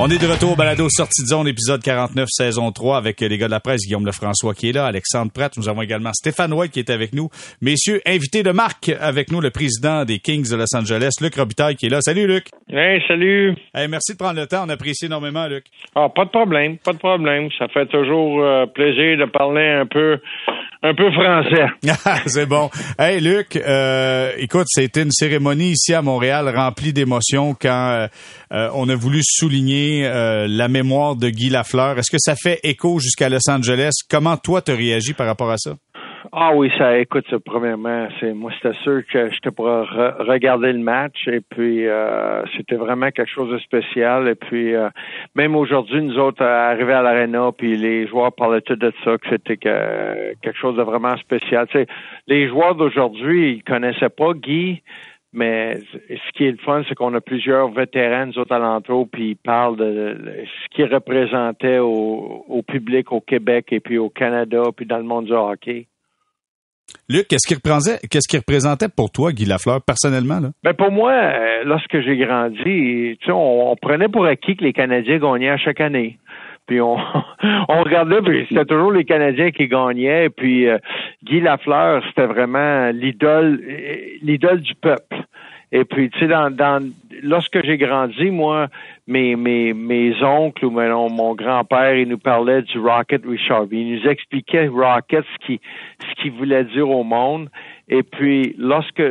[0.00, 3.36] On est de retour au balado sortie de zone, épisode 49, saison 3, avec les
[3.36, 5.56] gars de la presse, Guillaume Lefrançois qui est là, Alexandre Pratt.
[5.56, 7.30] Nous avons également Stéphane White qui est avec nous.
[7.60, 11.74] Messieurs, invité de marque avec nous, le président des Kings de Los Angeles, Luc Robitaille
[11.74, 12.00] qui est là.
[12.00, 12.46] Salut Luc.
[12.70, 13.56] Hey, salut.
[13.74, 14.62] Hey, merci de prendre le temps.
[14.66, 15.64] On apprécie énormément, Luc.
[15.96, 17.48] Ah, pas de problème, pas de problème.
[17.58, 20.20] Ça fait toujours euh, plaisir de parler un peu
[20.82, 21.66] un peu français.
[22.26, 22.70] c'est bon.
[22.98, 28.06] Hey Luc, euh, écoute, c'était une cérémonie ici à Montréal remplie d'émotions quand euh,
[28.52, 30.08] euh, on a voulu souligner
[30.48, 31.98] la mémoire de Guy Lafleur.
[31.98, 33.92] Est-ce que ça fait écho jusqu'à Los Angeles?
[34.08, 35.74] Comment toi tu réagi par rapport à ça?
[36.32, 41.26] Ah oui, ça écoute, premièrement, c'est moi c'était sûr que j'étais pour regarder le match
[41.26, 44.28] et puis euh, c'était vraiment quelque chose de spécial.
[44.28, 44.90] Et puis euh,
[45.34, 49.28] même aujourd'hui, nous autres arrivés à l'arena, puis les joueurs parlaient tout de ça, que
[49.30, 51.66] c'était quelque chose de vraiment spécial.
[52.26, 54.82] Les joueurs d'aujourd'hui, ils connaissaient pas Guy.
[55.34, 59.30] Mais ce qui est le fun, c'est qu'on a plusieurs vétérans, nous autres alentours, puis
[59.30, 64.62] ils parlent de ce qu'il représentait au, au, public au Québec et puis au Canada,
[64.74, 65.86] puis dans le monde du hockey.
[67.08, 70.40] Luc, qu'est-ce qui représentait, pour toi, Guy Lafleur, personnellement?
[70.40, 70.48] Là?
[70.62, 75.18] Ben pour moi, euh, lorsque j'ai grandi, sais, on, prenait pour acquis que les Canadiens
[75.18, 76.18] gagnaient à chaque année.
[76.66, 76.96] Puis on,
[77.68, 80.28] on regardait, puis c'était toujours les Canadiens qui gagnaient.
[80.28, 80.78] Puis euh,
[81.24, 83.62] Guy Lafleur, c'était vraiment l'idole,
[84.22, 85.16] l'idole du peuple.
[85.70, 86.90] Et puis, tu sais, dans, dans,
[87.22, 88.68] lorsque j'ai grandi, moi,
[89.06, 93.66] mes, mes, mes oncles ou mon, mon grand-père, il nous parlait du Rocket Richard.
[93.70, 95.60] Il nous expliquait Rocket, ce qui,
[96.00, 97.50] ce qu'il voulait dire au monde.
[97.90, 99.02] Et puis, lorsque,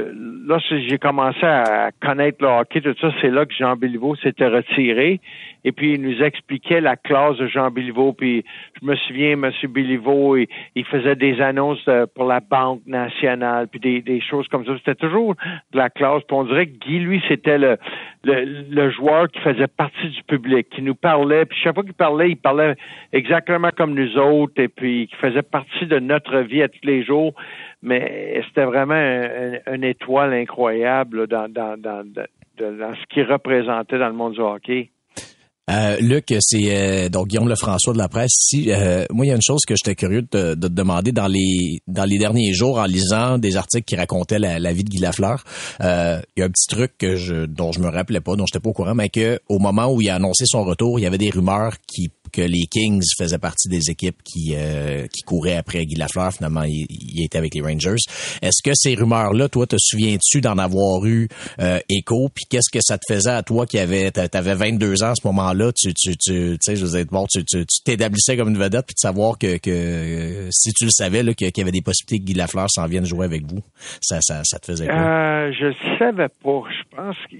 [0.45, 4.47] lorsque j'ai commencé à connaître le hockey, tout ça, c'est là que Jean Béliveau s'était
[4.47, 5.19] retiré.
[5.63, 8.13] Et puis, il nous expliquait la classe de Jean Béliveau.
[8.13, 8.45] Puis,
[8.79, 9.51] je me souviens, M.
[9.69, 14.63] Béliveau, il, il faisait des annonces euh, pour la Banque nationale, puis des, choses comme
[14.65, 14.73] ça.
[14.77, 15.33] C'était toujours
[15.71, 16.21] de la classe.
[16.27, 17.77] Puis, on dirait que Guy, lui, c'était le,
[18.23, 21.45] le, le, joueur qui faisait partie du public, qui nous parlait.
[21.45, 22.75] Puis, chaque fois qu'il parlait, il parlait
[23.11, 24.61] exactement comme nous autres.
[24.61, 27.33] Et puis, qui faisait partie de notre vie à tous les jours
[27.81, 28.95] mais c'était vraiment
[29.67, 34.91] une étoile incroyable dans, dans, dans, dans ce qu'il représentait dans le monde du hockey.
[35.69, 38.31] Euh, Luc, c'est euh, donc Guillaume Lefrançois de la presse.
[38.31, 41.27] Si, euh, moi, il y a une chose que j'étais curieux de, te demander dans
[41.27, 44.99] les dans les derniers jours en lisant des articles qui racontaient la, vie de Guy
[44.99, 45.43] Lafleur.
[45.81, 48.45] Euh, il y a un petit truc que je dont je me rappelais pas, dont
[48.45, 51.03] j'étais pas au courant, mais que au moment où il a annoncé son retour, il
[51.03, 55.21] y avait des rumeurs qui que les Kings faisaient partie des équipes qui euh, qui
[55.21, 56.31] couraient après Guy Lafleur.
[56.31, 57.95] Finalement, il, il était avec les Rangers.
[58.41, 61.27] Est-ce que ces rumeurs-là, toi, te souviens-tu d'en avoir eu
[61.59, 62.29] euh, écho?
[62.33, 65.25] Puis qu'est-ce que ça te faisait à toi qui avait t'avais 22 ans à ce
[65.27, 65.56] moment-là?
[65.75, 68.99] Tu tu tu sais, je veux dire, tu tu t'établissais comme une vedette puis de
[68.99, 72.37] savoir que que si tu le savais là qu'il y avait des possibilités que Guy
[72.37, 73.61] Lafleur s'en vienne jouer avec vous,
[74.01, 74.95] ça ça ça te faisait quoi?
[74.95, 76.63] Euh, je savais pas.
[76.69, 77.37] Je pense que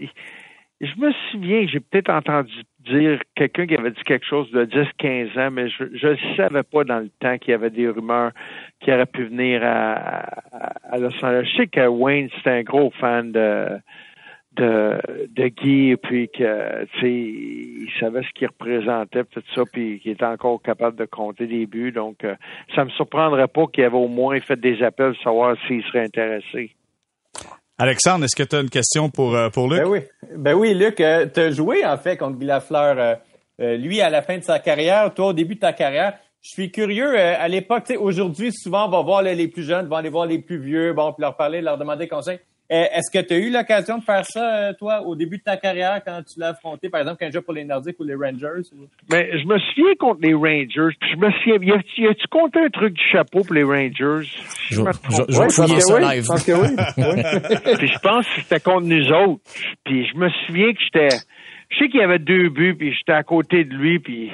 [0.80, 2.54] je me souviens, j'ai peut-être entendu
[2.90, 6.84] dire quelqu'un qui avait dit quelque chose de 10-15 ans, mais je ne savais pas
[6.84, 8.32] dans le temps qu'il y avait des rumeurs
[8.80, 10.20] qui auraient pu venir à,
[10.92, 11.50] à, Los Angeles.
[11.52, 13.80] Je sais que Wayne, c'était un gros fan de
[14.58, 20.00] de, de Guy, puis que, tu sais, il savait ce qu'il représentait, tout ça, puis
[20.00, 21.92] qu'il était encore capable de compter des buts.
[21.92, 22.36] Donc, euh,
[22.76, 26.06] ça me surprendrait pas qu'il avait au moins fait des appels pour savoir s'il serait
[26.06, 26.72] intéressé.
[27.78, 29.82] Alexandre, est-ce que tu as une question pour, euh, pour Luc?
[29.82, 30.00] Ben oui,
[30.36, 33.18] ben oui Luc, euh, tu as joué en fait contre Guy Lafleur,
[33.60, 36.14] lui à la fin de sa carrière, toi au début de ta carrière.
[36.42, 39.98] Je suis curieux, à l'époque, aujourd'hui, souvent, on va voir les plus jeunes, on va
[39.98, 42.40] aller voir les plus vieux, bon, puis leur parler, leur demander conseil.
[42.70, 45.44] Euh, est-ce que tu as eu l'occasion de faire ça, euh, toi, au début de
[45.44, 48.16] ta carrière, quand tu l'as affronté, par exemple, quand tu pour les Nordiques ou les
[48.16, 48.70] Rangers?
[49.10, 52.60] Mais ben, je me souviens contre les Rangers, puis je me souviens, y a-tu compté
[52.60, 54.28] un truc du chapeau pour les Rangers?
[54.70, 54.82] Je, je,
[55.30, 56.24] je, ouais, ça live.
[56.24, 57.76] Je pense que oui.
[57.78, 59.42] puis je pense que c'était contre nous autres.
[59.86, 61.16] Puis je me souviens que j'étais...
[61.70, 64.32] Je sais qu'il y avait deux buts, puis j'étais à côté de lui, puis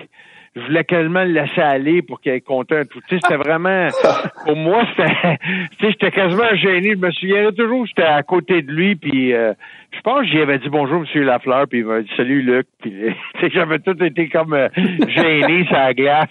[0.56, 3.00] je voulais quasiment le laisser aller pour qu'il ait compté un tout.
[3.08, 3.88] Tu sais, c'était vraiment,
[4.46, 5.38] pour moi, c'était,
[5.78, 6.92] tu sais, j'étais quasiment gêné.
[6.92, 9.54] Je me souviens toujours, j'étais à côté de lui, puis euh,
[9.92, 12.94] je pense j'y avais dit bonjour, Monsieur Lafleur, puis il m'a dit salut Luc, puis
[13.52, 14.70] j'avais tout été comme euh,
[15.08, 16.30] gêné sur la glace.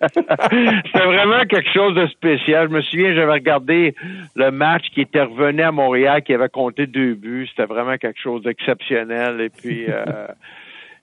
[0.02, 2.68] c'était vraiment quelque chose de spécial.
[2.70, 3.94] Je me souviens, j'avais regardé
[4.36, 7.48] le match qui était revenu à Montréal, qui avait compté deux buts.
[7.50, 9.40] C'était vraiment quelque chose d'exceptionnel.
[9.40, 9.86] Et puis.
[9.88, 10.28] Euh,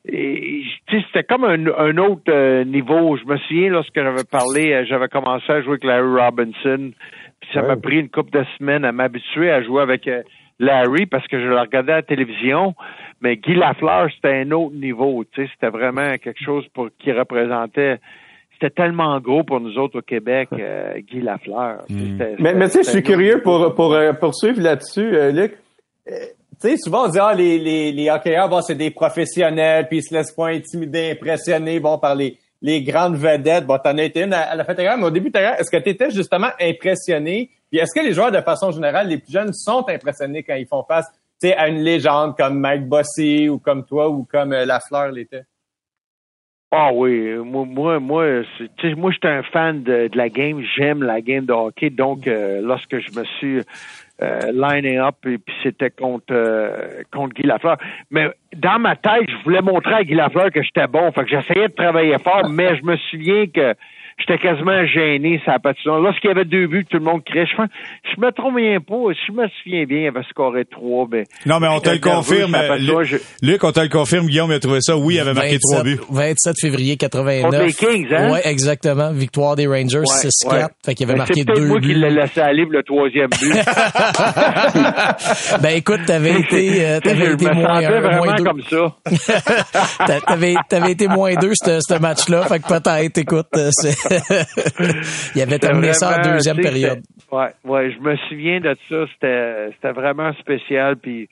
[0.07, 3.17] et c'était comme un, un autre euh, niveau.
[3.17, 6.91] Je me souviens lorsque j'avais parlé, euh, j'avais commencé à jouer avec Larry Robinson.
[7.41, 10.21] Puis ça m'a pris une couple de semaines à m'habituer à jouer avec euh,
[10.59, 12.75] Larry parce que je le regardais à la télévision.
[13.21, 15.23] Mais Guy Lafleur, c'était un autre niveau.
[15.35, 17.97] C'était vraiment quelque chose pour qui représentait.
[18.53, 20.49] C'était tellement gros pour nous autres au Québec,
[21.09, 21.81] Guy Lafleur.
[21.89, 22.17] Hmm.
[22.39, 25.57] Mais, mais tu sais, je suis curieux pour, pour poursuivre là-dessus, Luc
[26.61, 29.99] tu sais, souvent on dit ah les les les hockeyeurs bon c'est des professionnels puis
[29.99, 33.65] ils se laissent pas intimider, impressionner bon par les les grandes vedettes.
[33.65, 35.69] Bon, t'en as été une à, la fin de ta mais au début de est-ce
[35.69, 37.51] que tu étais justement impressionné?
[37.69, 40.67] Puis est-ce que les joueurs de façon générale, les plus jeunes sont impressionnés quand ils
[40.67, 41.07] font face,
[41.39, 45.11] tu sais, à une légende comme Mike Bossy ou comme toi ou comme euh, Lafleur
[45.11, 45.43] l'était
[46.77, 48.41] ah oui, moi, moi, moi,
[48.97, 50.61] moi, j'étais un fan de, de la game.
[50.75, 51.89] J'aime la game de hockey.
[51.89, 53.61] Donc, euh, lorsque je me suis
[54.21, 57.77] euh, liné up et puis c'était contre euh, contre Guy Lafleur.
[58.11, 61.11] Mais dans ma tête, je voulais montrer à Guy Lafleur que j'étais bon.
[61.11, 63.75] Fait que j'essayais de travailler fort, mais je me souviens que
[64.17, 65.99] J'étais quasiment gêné sa patinoire.
[65.99, 67.45] Lorsqu'il y avait deux buts, tout le monde criait.
[67.45, 69.11] Je, je me souviens pas.
[69.27, 71.05] Je me souviens bien, il avait scoré trois.
[71.11, 72.55] Mais non, mais on te le confirme.
[73.41, 74.27] Luc, on te le confirme.
[74.27, 74.95] Guillaume a trouvé ça.
[74.95, 75.99] Oui, il avait marqué trois buts.
[76.09, 77.51] 27 février 89.
[77.51, 78.29] Contre les Kings, hein?
[78.31, 79.11] Oui, exactement.
[79.11, 80.69] Victoire des Rangers, 6-4.
[80.85, 81.59] Fait qu'il avait marqué deux buts.
[81.59, 83.53] C'est moi qui l'ai laissé aller pour le troisième but.
[85.61, 88.43] ben écoute, t'avais été, euh, t'avais été moins un, moins deux.
[88.45, 88.95] comme ça.
[90.25, 92.43] t'avais, t'avais été moins deux, ce match-là.
[92.43, 94.04] Fait que peut-être, écoute, euh, c'est
[95.35, 97.01] il avait terminé ça en deuxième période.
[97.31, 99.05] Ouais, ouais, je me souviens de ça.
[99.13, 100.97] C'était, c'était vraiment spécial.
[100.97, 101.29] Puis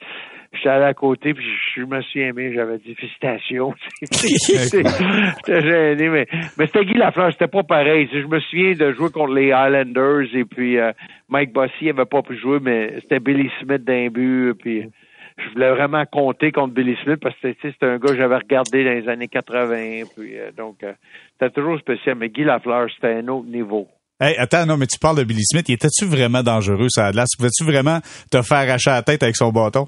[0.53, 1.45] j'étais allé à côté, puis
[1.75, 2.51] je me suis aimé.
[2.53, 3.73] J'avais dit félicitations.
[4.01, 7.31] J'étais gêné, mais, mais c'était Guy Lafleur.
[7.31, 8.09] C'était pas pareil.
[8.11, 10.91] Je me souviens de jouer contre les Highlanders et puis euh,
[11.29, 14.53] Mike Bossy avait pas pu jouer, mais c'était Billy Smith d'un but.
[14.59, 14.89] Puis
[15.37, 18.83] je voulais vraiment compter contre Billy Smith parce que c'était un gars que j'avais regardé
[18.83, 20.03] dans les années 80.
[20.15, 20.93] Puis, euh, donc, euh,
[21.33, 22.15] c'était toujours spécial.
[22.15, 23.87] Mais Guy Lafleur, c'était un autre niveau.
[24.19, 25.67] Hey, attends, non, mais tu parles de Billy Smith.
[25.69, 27.25] Il était-tu vraiment dangereux, ça, là?
[27.37, 27.99] Pouvais-tu vraiment
[28.31, 29.87] te faire arracher la tête avec son bâton?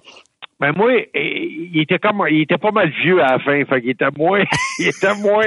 [0.58, 3.90] Ben moi, il était comme il était pas mal vieux à la fin, fait qu'il
[3.90, 4.42] était moins
[4.80, 5.44] il était moins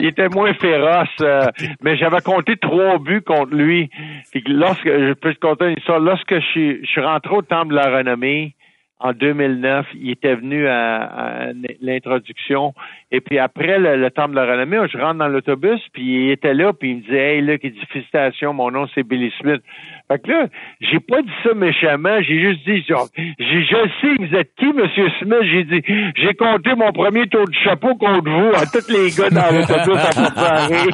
[0.00, 1.08] il était moins féroce.
[1.20, 1.46] Euh,
[1.82, 3.90] mais j'avais compté trois buts contre lui.
[4.32, 7.42] Puis lorsque je peux te conter une histoire, lorsque je suis, je suis rentré au
[7.42, 8.54] temple de la renommée,
[9.00, 12.74] en 2009, il était venu à, l'introduction.
[13.12, 16.30] Et puis après le, le temps de la renommée, je rentre dans l'autobus, puis il
[16.30, 19.32] était là, puis il me disait Hey, là, qui dit félicitations, mon nom c'est Billy
[19.40, 19.62] Smith.
[20.06, 20.46] Fait que là,
[20.80, 24.66] j'ai pas dit ça méchamment, j'ai juste dit genre, j'ai je sais vous êtes qui,
[24.66, 25.42] Monsieur Smith?
[25.42, 25.82] J'ai dit
[26.16, 29.96] j'ai compté mon premier tour de chapeau contre vous à tous les gars dans l'autobus
[29.96, 30.90] à vous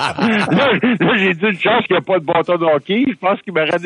[0.57, 3.05] Là, là j'ai dit une chance qu'il n'y a pas de bâton de hockey.
[3.09, 3.77] Je pense qu'il m'aurait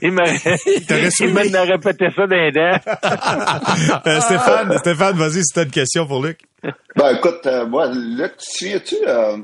[0.00, 2.38] il m'aurait répété ça d'un
[4.06, 6.38] euh, Stéphane, Stéphane, vas-y si t'as une question pour Luc.
[6.62, 9.36] Ben écoute, euh, moi, Luc, tu souviens-tu, euh,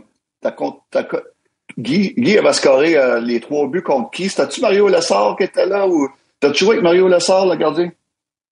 [1.78, 4.28] Guy, Guy avait scoré euh, les trois buts contre qui?
[4.28, 6.08] C'était-tu Mario Lessard qui était là ou
[6.40, 7.90] t'as-tu joué avec Mario Lessard, le gardien?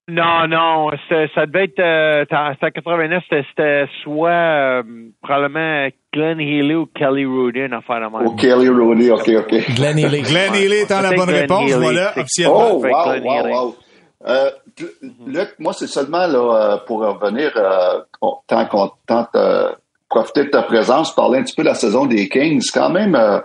[0.09, 4.83] Non, non, ça devait être, euh, c'était 89, c'était soit euh,
[5.23, 8.27] probablement Glenn Healy ou Kelly Rudy, une affaire de même.
[8.27, 9.75] Oh, Kelly Rudy, ok, ok.
[9.77, 10.23] Glenn Healy.
[10.23, 12.73] Glenn Healy étant la bonne réponse, voilà, officiellement.
[12.73, 13.77] Oh, wow, wow, wow.
[14.27, 14.51] Euh,
[15.26, 18.01] Luc, moi, c'est seulement là, pour revenir, euh,
[18.47, 19.37] tant qu'on tente
[20.12, 22.61] profiter de ta présence, parler un petit peu de la saison des Kings.
[22.61, 23.41] C'est quand même, euh,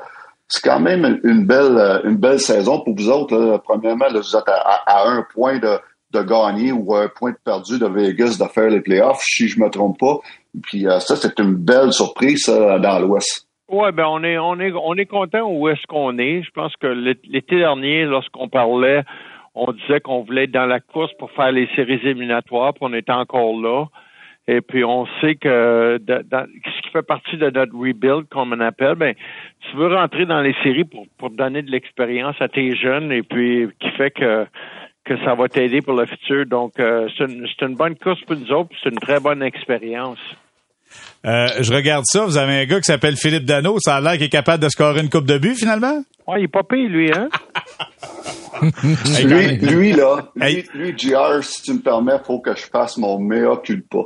[0.49, 3.61] c'est quand même une belle, euh, une belle saison pour vous autres.
[3.63, 5.79] Premièrement, vous êtes à, un point de
[6.13, 9.59] de gagner ou un point de perdu de Vegas de faire les playoffs, si je
[9.59, 10.19] me trompe pas.
[10.63, 13.45] Puis euh, ça, c'est une belle surprise dans l'Ouest.
[13.69, 16.43] Ouais, ben on est on est on est content où est-ce qu'on est.
[16.43, 19.03] Je pense que l'été dernier, lorsqu'on parlait,
[19.57, 22.93] on disait qu'on voulait être dans la course pour faire les séries éliminatoires, puis on
[22.93, 23.85] est encore là.
[24.47, 28.95] Et puis on sait que ce qui fait partie de notre rebuild, comme on appelle,
[28.95, 29.13] ben
[29.59, 33.67] tu veux rentrer dans les séries pour, donner de l'expérience à tes jeunes et puis
[33.79, 34.45] qui fait que
[35.03, 36.45] que ça va t'aider pour le futur.
[36.45, 40.19] Donc euh, c'est une, une bonne course pour nous autres, c'est une très bonne expérience.
[41.25, 42.25] Euh, je regarde ça.
[42.25, 43.77] Vous avez un gars qui s'appelle Philippe Dano.
[43.79, 46.03] Ça a l'air qu'il est capable de scorer une coupe de but, finalement?
[46.27, 47.29] Ouais, il est pas pire, lui, hein?
[49.23, 53.19] lui, lui, là, lui, lui, JR, si tu me permets, faut que je fasse mon
[53.19, 53.99] mea culpa.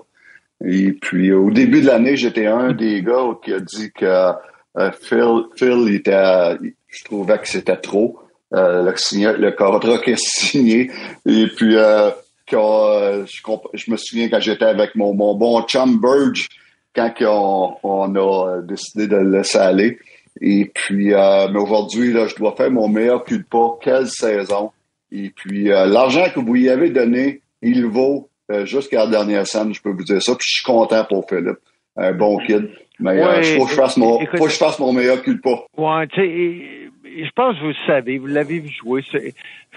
[0.63, 4.31] Et puis, au début de l'année, j'étais un des gars qui a dit que
[4.77, 8.19] euh, Phil, Phil était, je trouvais que c'était trop.
[8.53, 10.91] Euh, le, le contrat qu'il a signé.
[11.25, 12.11] Et puis, euh,
[12.49, 13.41] quand, je,
[13.73, 16.47] je, me souviens quand j'étais avec mon, mon bon chum Burge,
[16.95, 19.99] quand on, on, a décidé de le laisser aller.
[20.39, 23.77] Et puis, euh, mais aujourd'hui, là, je dois faire mon meilleur cul de pas.
[23.81, 24.71] Quelle saison!
[25.11, 29.45] Et puis, euh, l'argent que vous y avez donné, il vaut euh, jusqu'à la dernière
[29.45, 30.33] scène, je peux vous dire ça.
[30.35, 31.59] Puis, je suis content pour Philippe.
[31.97, 32.69] Un bon kid.
[33.01, 35.41] Mais il faut, que je fasse mon, faut que je fasse mon meilleur cul de
[35.41, 35.65] pas.
[35.77, 36.91] Ouais, tu sais,
[37.23, 39.03] je pense que vous le savez, vous l'avez vu jouer.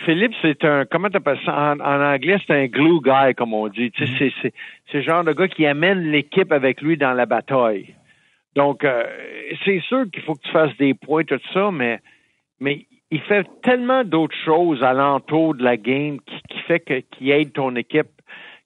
[0.04, 1.74] Philippe, c'est un, comment t'appelles ça?
[1.74, 3.90] En, anglais, c'est un glue guy, comme on dit.
[3.90, 4.52] Tu sais, c'est,
[4.90, 7.94] c'est, le genre de gars qui amène l'équipe avec lui dans la bataille.
[8.54, 9.04] Donc, euh,
[9.64, 12.00] c'est sûr qu'il faut que tu fasses des points, tout ça, mais,
[12.60, 17.30] mais il fait tellement d'autres choses alentour de la game qui, qui fait que, qui
[17.30, 18.08] aide ton équipe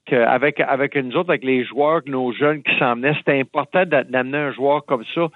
[0.09, 4.53] qu'avec, avec nous autres, avec les joueurs, nos jeunes qui s'emmenaient, c'était important d'amener un
[4.53, 5.29] joueur comme ça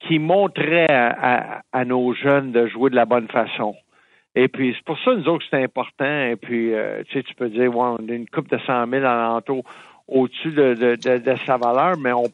[0.00, 3.74] qui montrait à, nos jeunes de jouer de la bonne façon.
[4.34, 6.22] Et puis, c'est pour ça, nous autres, c'est important.
[6.22, 8.86] Et puis, euh, tu sais, tu peux dire, ouais, on a une coupe de 100
[8.86, 9.64] 000 alentour
[10.08, 12.24] au-dessus de, de, sa valeur, mais on,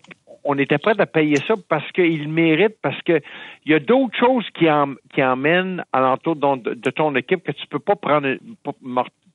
[0.45, 3.21] on était prêt à payer ça parce qu'il mérite, parce que
[3.65, 7.53] il y a d'autres choses qui, en, qui emmènent alentour de, de, ton équipe que
[7.53, 8.29] tu peux pas prendre,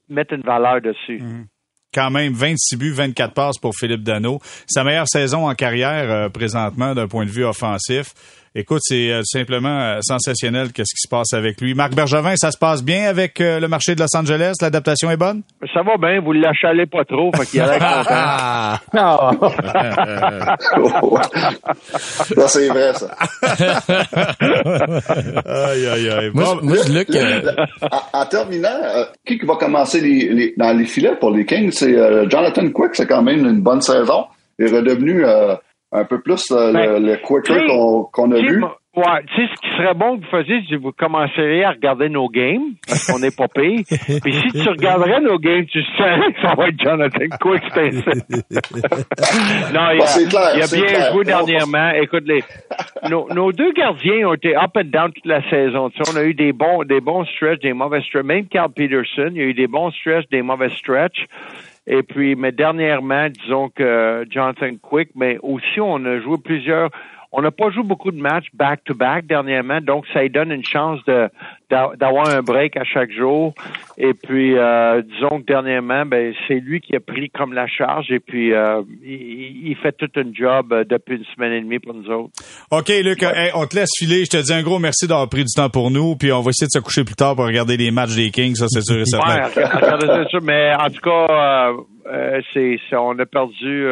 [0.07, 1.18] mettre une valeur dessus.
[1.18, 1.45] Mm-hmm
[1.93, 4.39] quand même 26 buts, 24 passes pour Philippe Dano.
[4.67, 8.13] Sa meilleure saison en carrière euh, présentement d'un point de vue offensif.
[8.53, 11.73] Écoute, c'est euh, simplement euh, sensationnel qu'est-ce qui se passe avec lui.
[11.73, 14.55] Marc Bergevin, ça se passe bien avec le marché de Los Angeles?
[14.61, 15.43] L'adaptation est bonne?
[15.73, 18.75] Ça va bien, vous l'achalez pas trop, fait qu'il a l'air content.
[18.93, 19.17] non!
[21.95, 23.15] ça, c'est vrai, ça.
[25.45, 26.31] aïe, aïe, aïe.
[26.33, 27.07] Moi, moi Luc...
[28.11, 31.71] En, terminant, qui va commencer les, dans les filets pour les Kings?
[31.71, 31.95] C'est
[32.29, 34.25] Jonathan Quick, c'est quand même une bonne saison.
[34.59, 35.23] Il est redevenu
[35.91, 37.65] un peu plus euh, ben, le, quicker
[38.11, 38.63] qu'on a vu.
[38.93, 41.71] Ouais, tu sais, ce qui serait bon que vous fassiez, c'est que vous commenceriez à
[41.71, 43.85] regarder nos games, parce qu'on n'est pas payé.
[44.21, 47.63] Puis si tu regarderais nos games, tu sais que ça va être Jonathan Quick,
[49.73, 51.91] Non, il a, il a bien joué dernièrement.
[51.91, 52.43] Écoute, les,
[53.09, 55.89] nos, nos, deux gardiens ont été up and down toute la saison.
[55.89, 58.25] Tu sais, on a eu des bons, des bons stretches, des mauvais stretches.
[58.25, 61.27] Même Carl Peterson, il y a eu des bons stretches, des mauvais stretches.
[61.88, 66.89] Et puis, mais dernièrement, disons que Jonathan Quick, mais aussi on a joué plusieurs.
[67.34, 70.99] On n'a pas joué beaucoup de matchs back-to-back dernièrement, donc ça lui donne une chance
[71.05, 71.29] de
[71.69, 73.53] d'avoir un break à chaque jour.
[73.97, 78.11] Et puis, euh, disons que dernièrement, ben c'est lui qui a pris comme la charge
[78.11, 81.93] et puis euh, il, fait tout un job euh, depuis une semaine et demie pour
[81.93, 82.34] nous autres.
[82.71, 83.25] OK, Luc,
[83.55, 84.25] on te laisse filer.
[84.25, 86.17] Je te dis un gros merci d'avoir pris du temps pour nous.
[86.17, 88.55] Puis on va essayer de se coucher plus tard pour regarder les matchs des Kings,
[88.55, 89.47] ça c'est sûr et certain.
[90.43, 91.71] mais en tout cas,
[92.53, 93.88] c'est on a perdu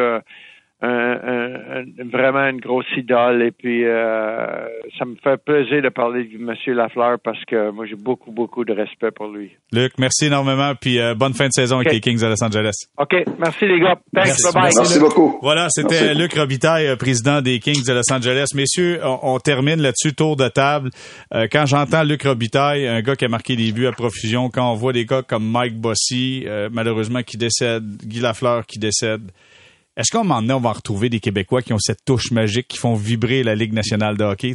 [0.82, 3.42] un, vraiment une grosse idole.
[3.42, 4.66] Et puis, euh,
[4.98, 6.54] ça me fait plaisir de parler de M.
[6.74, 9.50] Lafleur parce que moi, j'ai beaucoup, beaucoup de respect pour lui.
[9.72, 10.72] Luc, merci énormément.
[10.80, 12.86] Puis, euh, bonne fin de saison avec les Kings de Los Angeles.
[12.98, 13.14] OK.
[13.38, 13.96] Merci, les gars.
[14.14, 14.52] Thanks.
[14.54, 15.38] Merci, merci beaucoup.
[15.42, 18.48] Voilà, c'était Luc Robitaille, euh, président des Kings de Los Angeles.
[18.54, 20.90] Messieurs, on, termine là-dessus, tour de table.
[21.50, 24.74] quand j'entends Luc Robitaille, un gars qui a marqué des buts à profusion, quand on
[24.74, 29.22] voit des gars comme Mike Bossy, malheureusement, qui décède, Guy Lafleur qui décède,
[30.00, 32.68] est-ce qu'à un moment donné, on va retrouver des Québécois qui ont cette touche magique,
[32.68, 34.54] qui font vibrer la Ligue nationale de hockey?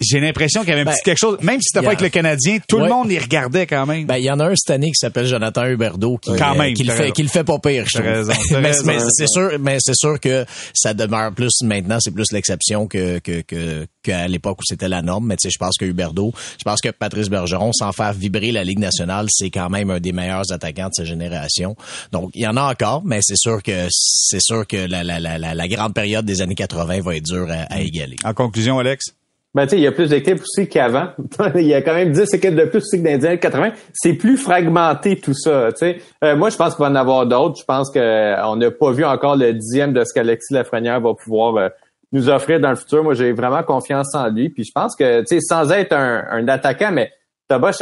[0.00, 2.00] j'ai l'impression qu'il y avait un petit ben, quelque chose, même si c'était pas avec
[2.00, 4.06] le Canadien, tout le monde y regardait quand même.
[4.06, 6.74] Ben, il y en a un cette année qui s'appelle Jonathan Huberdeau qui, quand même,
[6.74, 8.06] qui, le fait, qui le fait pas pire, je trouve.
[8.06, 12.86] Raison, mais, c'est sûr, mais c'est sûr que ça demeure plus maintenant, c'est plus l'exception
[12.86, 15.26] que, que, que, qu'à l'époque où c'était la norme.
[15.26, 18.52] Mais tu sais, je pense que Huberdeau, je pense que Patrice Bergeron, sans faire vibrer
[18.52, 21.76] la Ligue nationale, c'est quand même un des meilleurs attaquants de sa génération.
[22.12, 25.18] Donc, il y en a encore, mais c'est sûr que c'est sûr que la, la,
[25.20, 28.16] la, la, grande période des années 80 va être dure à, égaler.
[28.24, 29.14] En conclusion, Alex?
[29.54, 31.08] Ben, il y a plus d'équipes aussi qu'avant.
[31.54, 33.72] il y a quand même 10 équipes de plus aussi que dans les années 80.
[33.94, 35.70] C'est plus fragmenté tout ça.
[35.82, 37.58] Euh, moi, je pense qu'il va en avoir d'autres.
[37.58, 41.14] Je pense qu'on euh, n'a pas vu encore le dixième de ce qu'Alexis Lafrenière va
[41.14, 41.68] pouvoir euh,
[42.12, 43.02] nous offrir dans le futur.
[43.02, 44.50] Moi, j'ai vraiment confiance en lui.
[44.50, 47.10] Puis je pense que, sans être un, attaquant, mais
[47.48, 47.72] Thomas,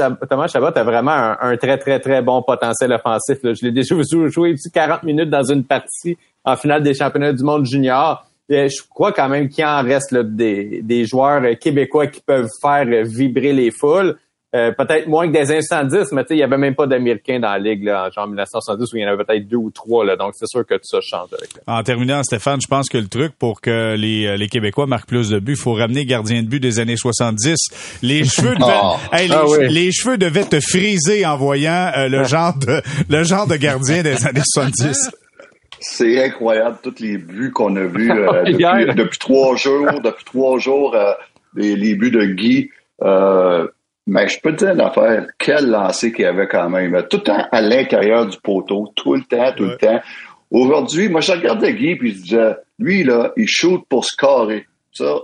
[0.48, 3.38] Chabot a vraiment un, très, très, très bon potentiel offensif.
[3.42, 7.42] Je l'ai déjà joué, joué 40 minutes dans une partie en finale des championnats du
[7.42, 12.50] monde junior je crois quand même qu'il en reste des, des, joueurs québécois qui peuvent
[12.60, 14.16] faire vibrer les foules.
[14.54, 17.58] Euh, peut-être moins que des incendies, mais il n'y avait même pas d'Américains dans la
[17.58, 20.04] Ligue là, en genre 1970 où il y en avait peut-être deux ou trois.
[20.04, 22.98] Là, donc c'est sûr que tout ça change avec En terminant, Stéphane, je pense que
[22.98, 26.04] le truc pour que les, euh, les Québécois marquent plus de buts, il faut ramener
[26.04, 27.56] gardien de but des années 70.
[28.02, 28.96] Les cheveux devaient, ah.
[29.12, 33.46] les, ah les, cheveux devaient te friser en voyant euh, le genre de le genre
[33.46, 35.10] de gardien des années 70.
[35.86, 40.94] C'est incroyable, tous les buts qu'on a vus euh, depuis, trois jours, depuis trois jours,
[40.94, 41.12] euh,
[41.54, 42.70] les, buts de Guy.
[43.02, 43.68] Euh,
[44.06, 47.06] mais je peux te dire une affaire, quel lancer qu'il y avait quand même.
[47.08, 50.00] Tout le temps à l'intérieur du poteau, tout le temps, tout le temps.
[50.50, 54.66] Aujourd'hui, moi, je regardais Guy, puis je disais, lui, là, il shoot pour scorer.
[54.92, 55.16] Ça,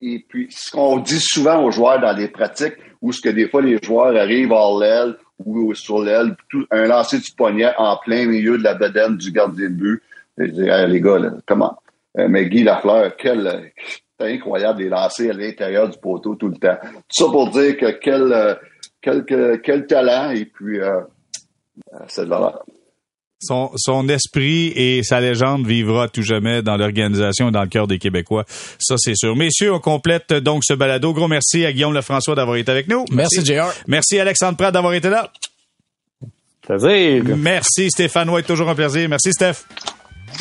[0.00, 3.48] et puis, ce qu'on dit souvent aux joueurs dans les pratiques, où ce que des
[3.48, 6.36] fois les joueurs arrivent hors l'aile ou sur l'aile,
[6.70, 10.02] un lancer du poignet en plein milieu de la bedaine du gardien de but.
[10.40, 11.78] Et je dis, les gars, là, comment?
[12.18, 13.72] Euh, mais Guy Lafleur, quel,
[14.18, 16.76] c'est incroyable les lancer à l'intérieur du poteau tout le temps.
[16.82, 18.54] Tout ça pour dire que quel, euh,
[19.00, 19.24] quel,
[19.62, 21.00] quel, talent et puis euh,
[21.94, 22.64] euh c'est de valeur.
[23.40, 27.86] Son, son esprit et sa légende vivra tout jamais dans l'organisation et dans le cœur
[27.86, 28.44] des Québécois.
[28.80, 29.36] Ça, c'est sûr.
[29.36, 31.12] Messieurs, on complète donc ce balado.
[31.12, 33.04] Gros merci à Guillaume Lefrançois d'avoir été avec nous.
[33.12, 33.72] Merci, JR.
[33.86, 35.30] Merci Alexandre Pratt d'avoir été là.
[36.62, 37.24] Plaisir.
[37.36, 39.08] Merci Stéphane White, toujours un plaisir.
[39.08, 39.64] Merci Steph.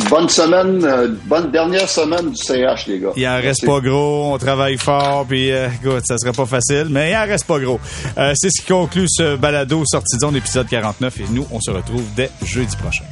[0.10, 3.10] Bonne semaine, euh, bonne dernière semaine du CH, les gars.
[3.18, 6.88] Il en reste pas gros, on travaille fort, puis euh, écoute, ça sera pas facile,
[6.90, 7.80] mais il en reste pas gros.
[8.18, 11.60] Euh, c'est ce qui conclut ce balado sorti de zone épisode 49 et nous, on
[11.60, 13.04] se retrouve dès jeudi prochain.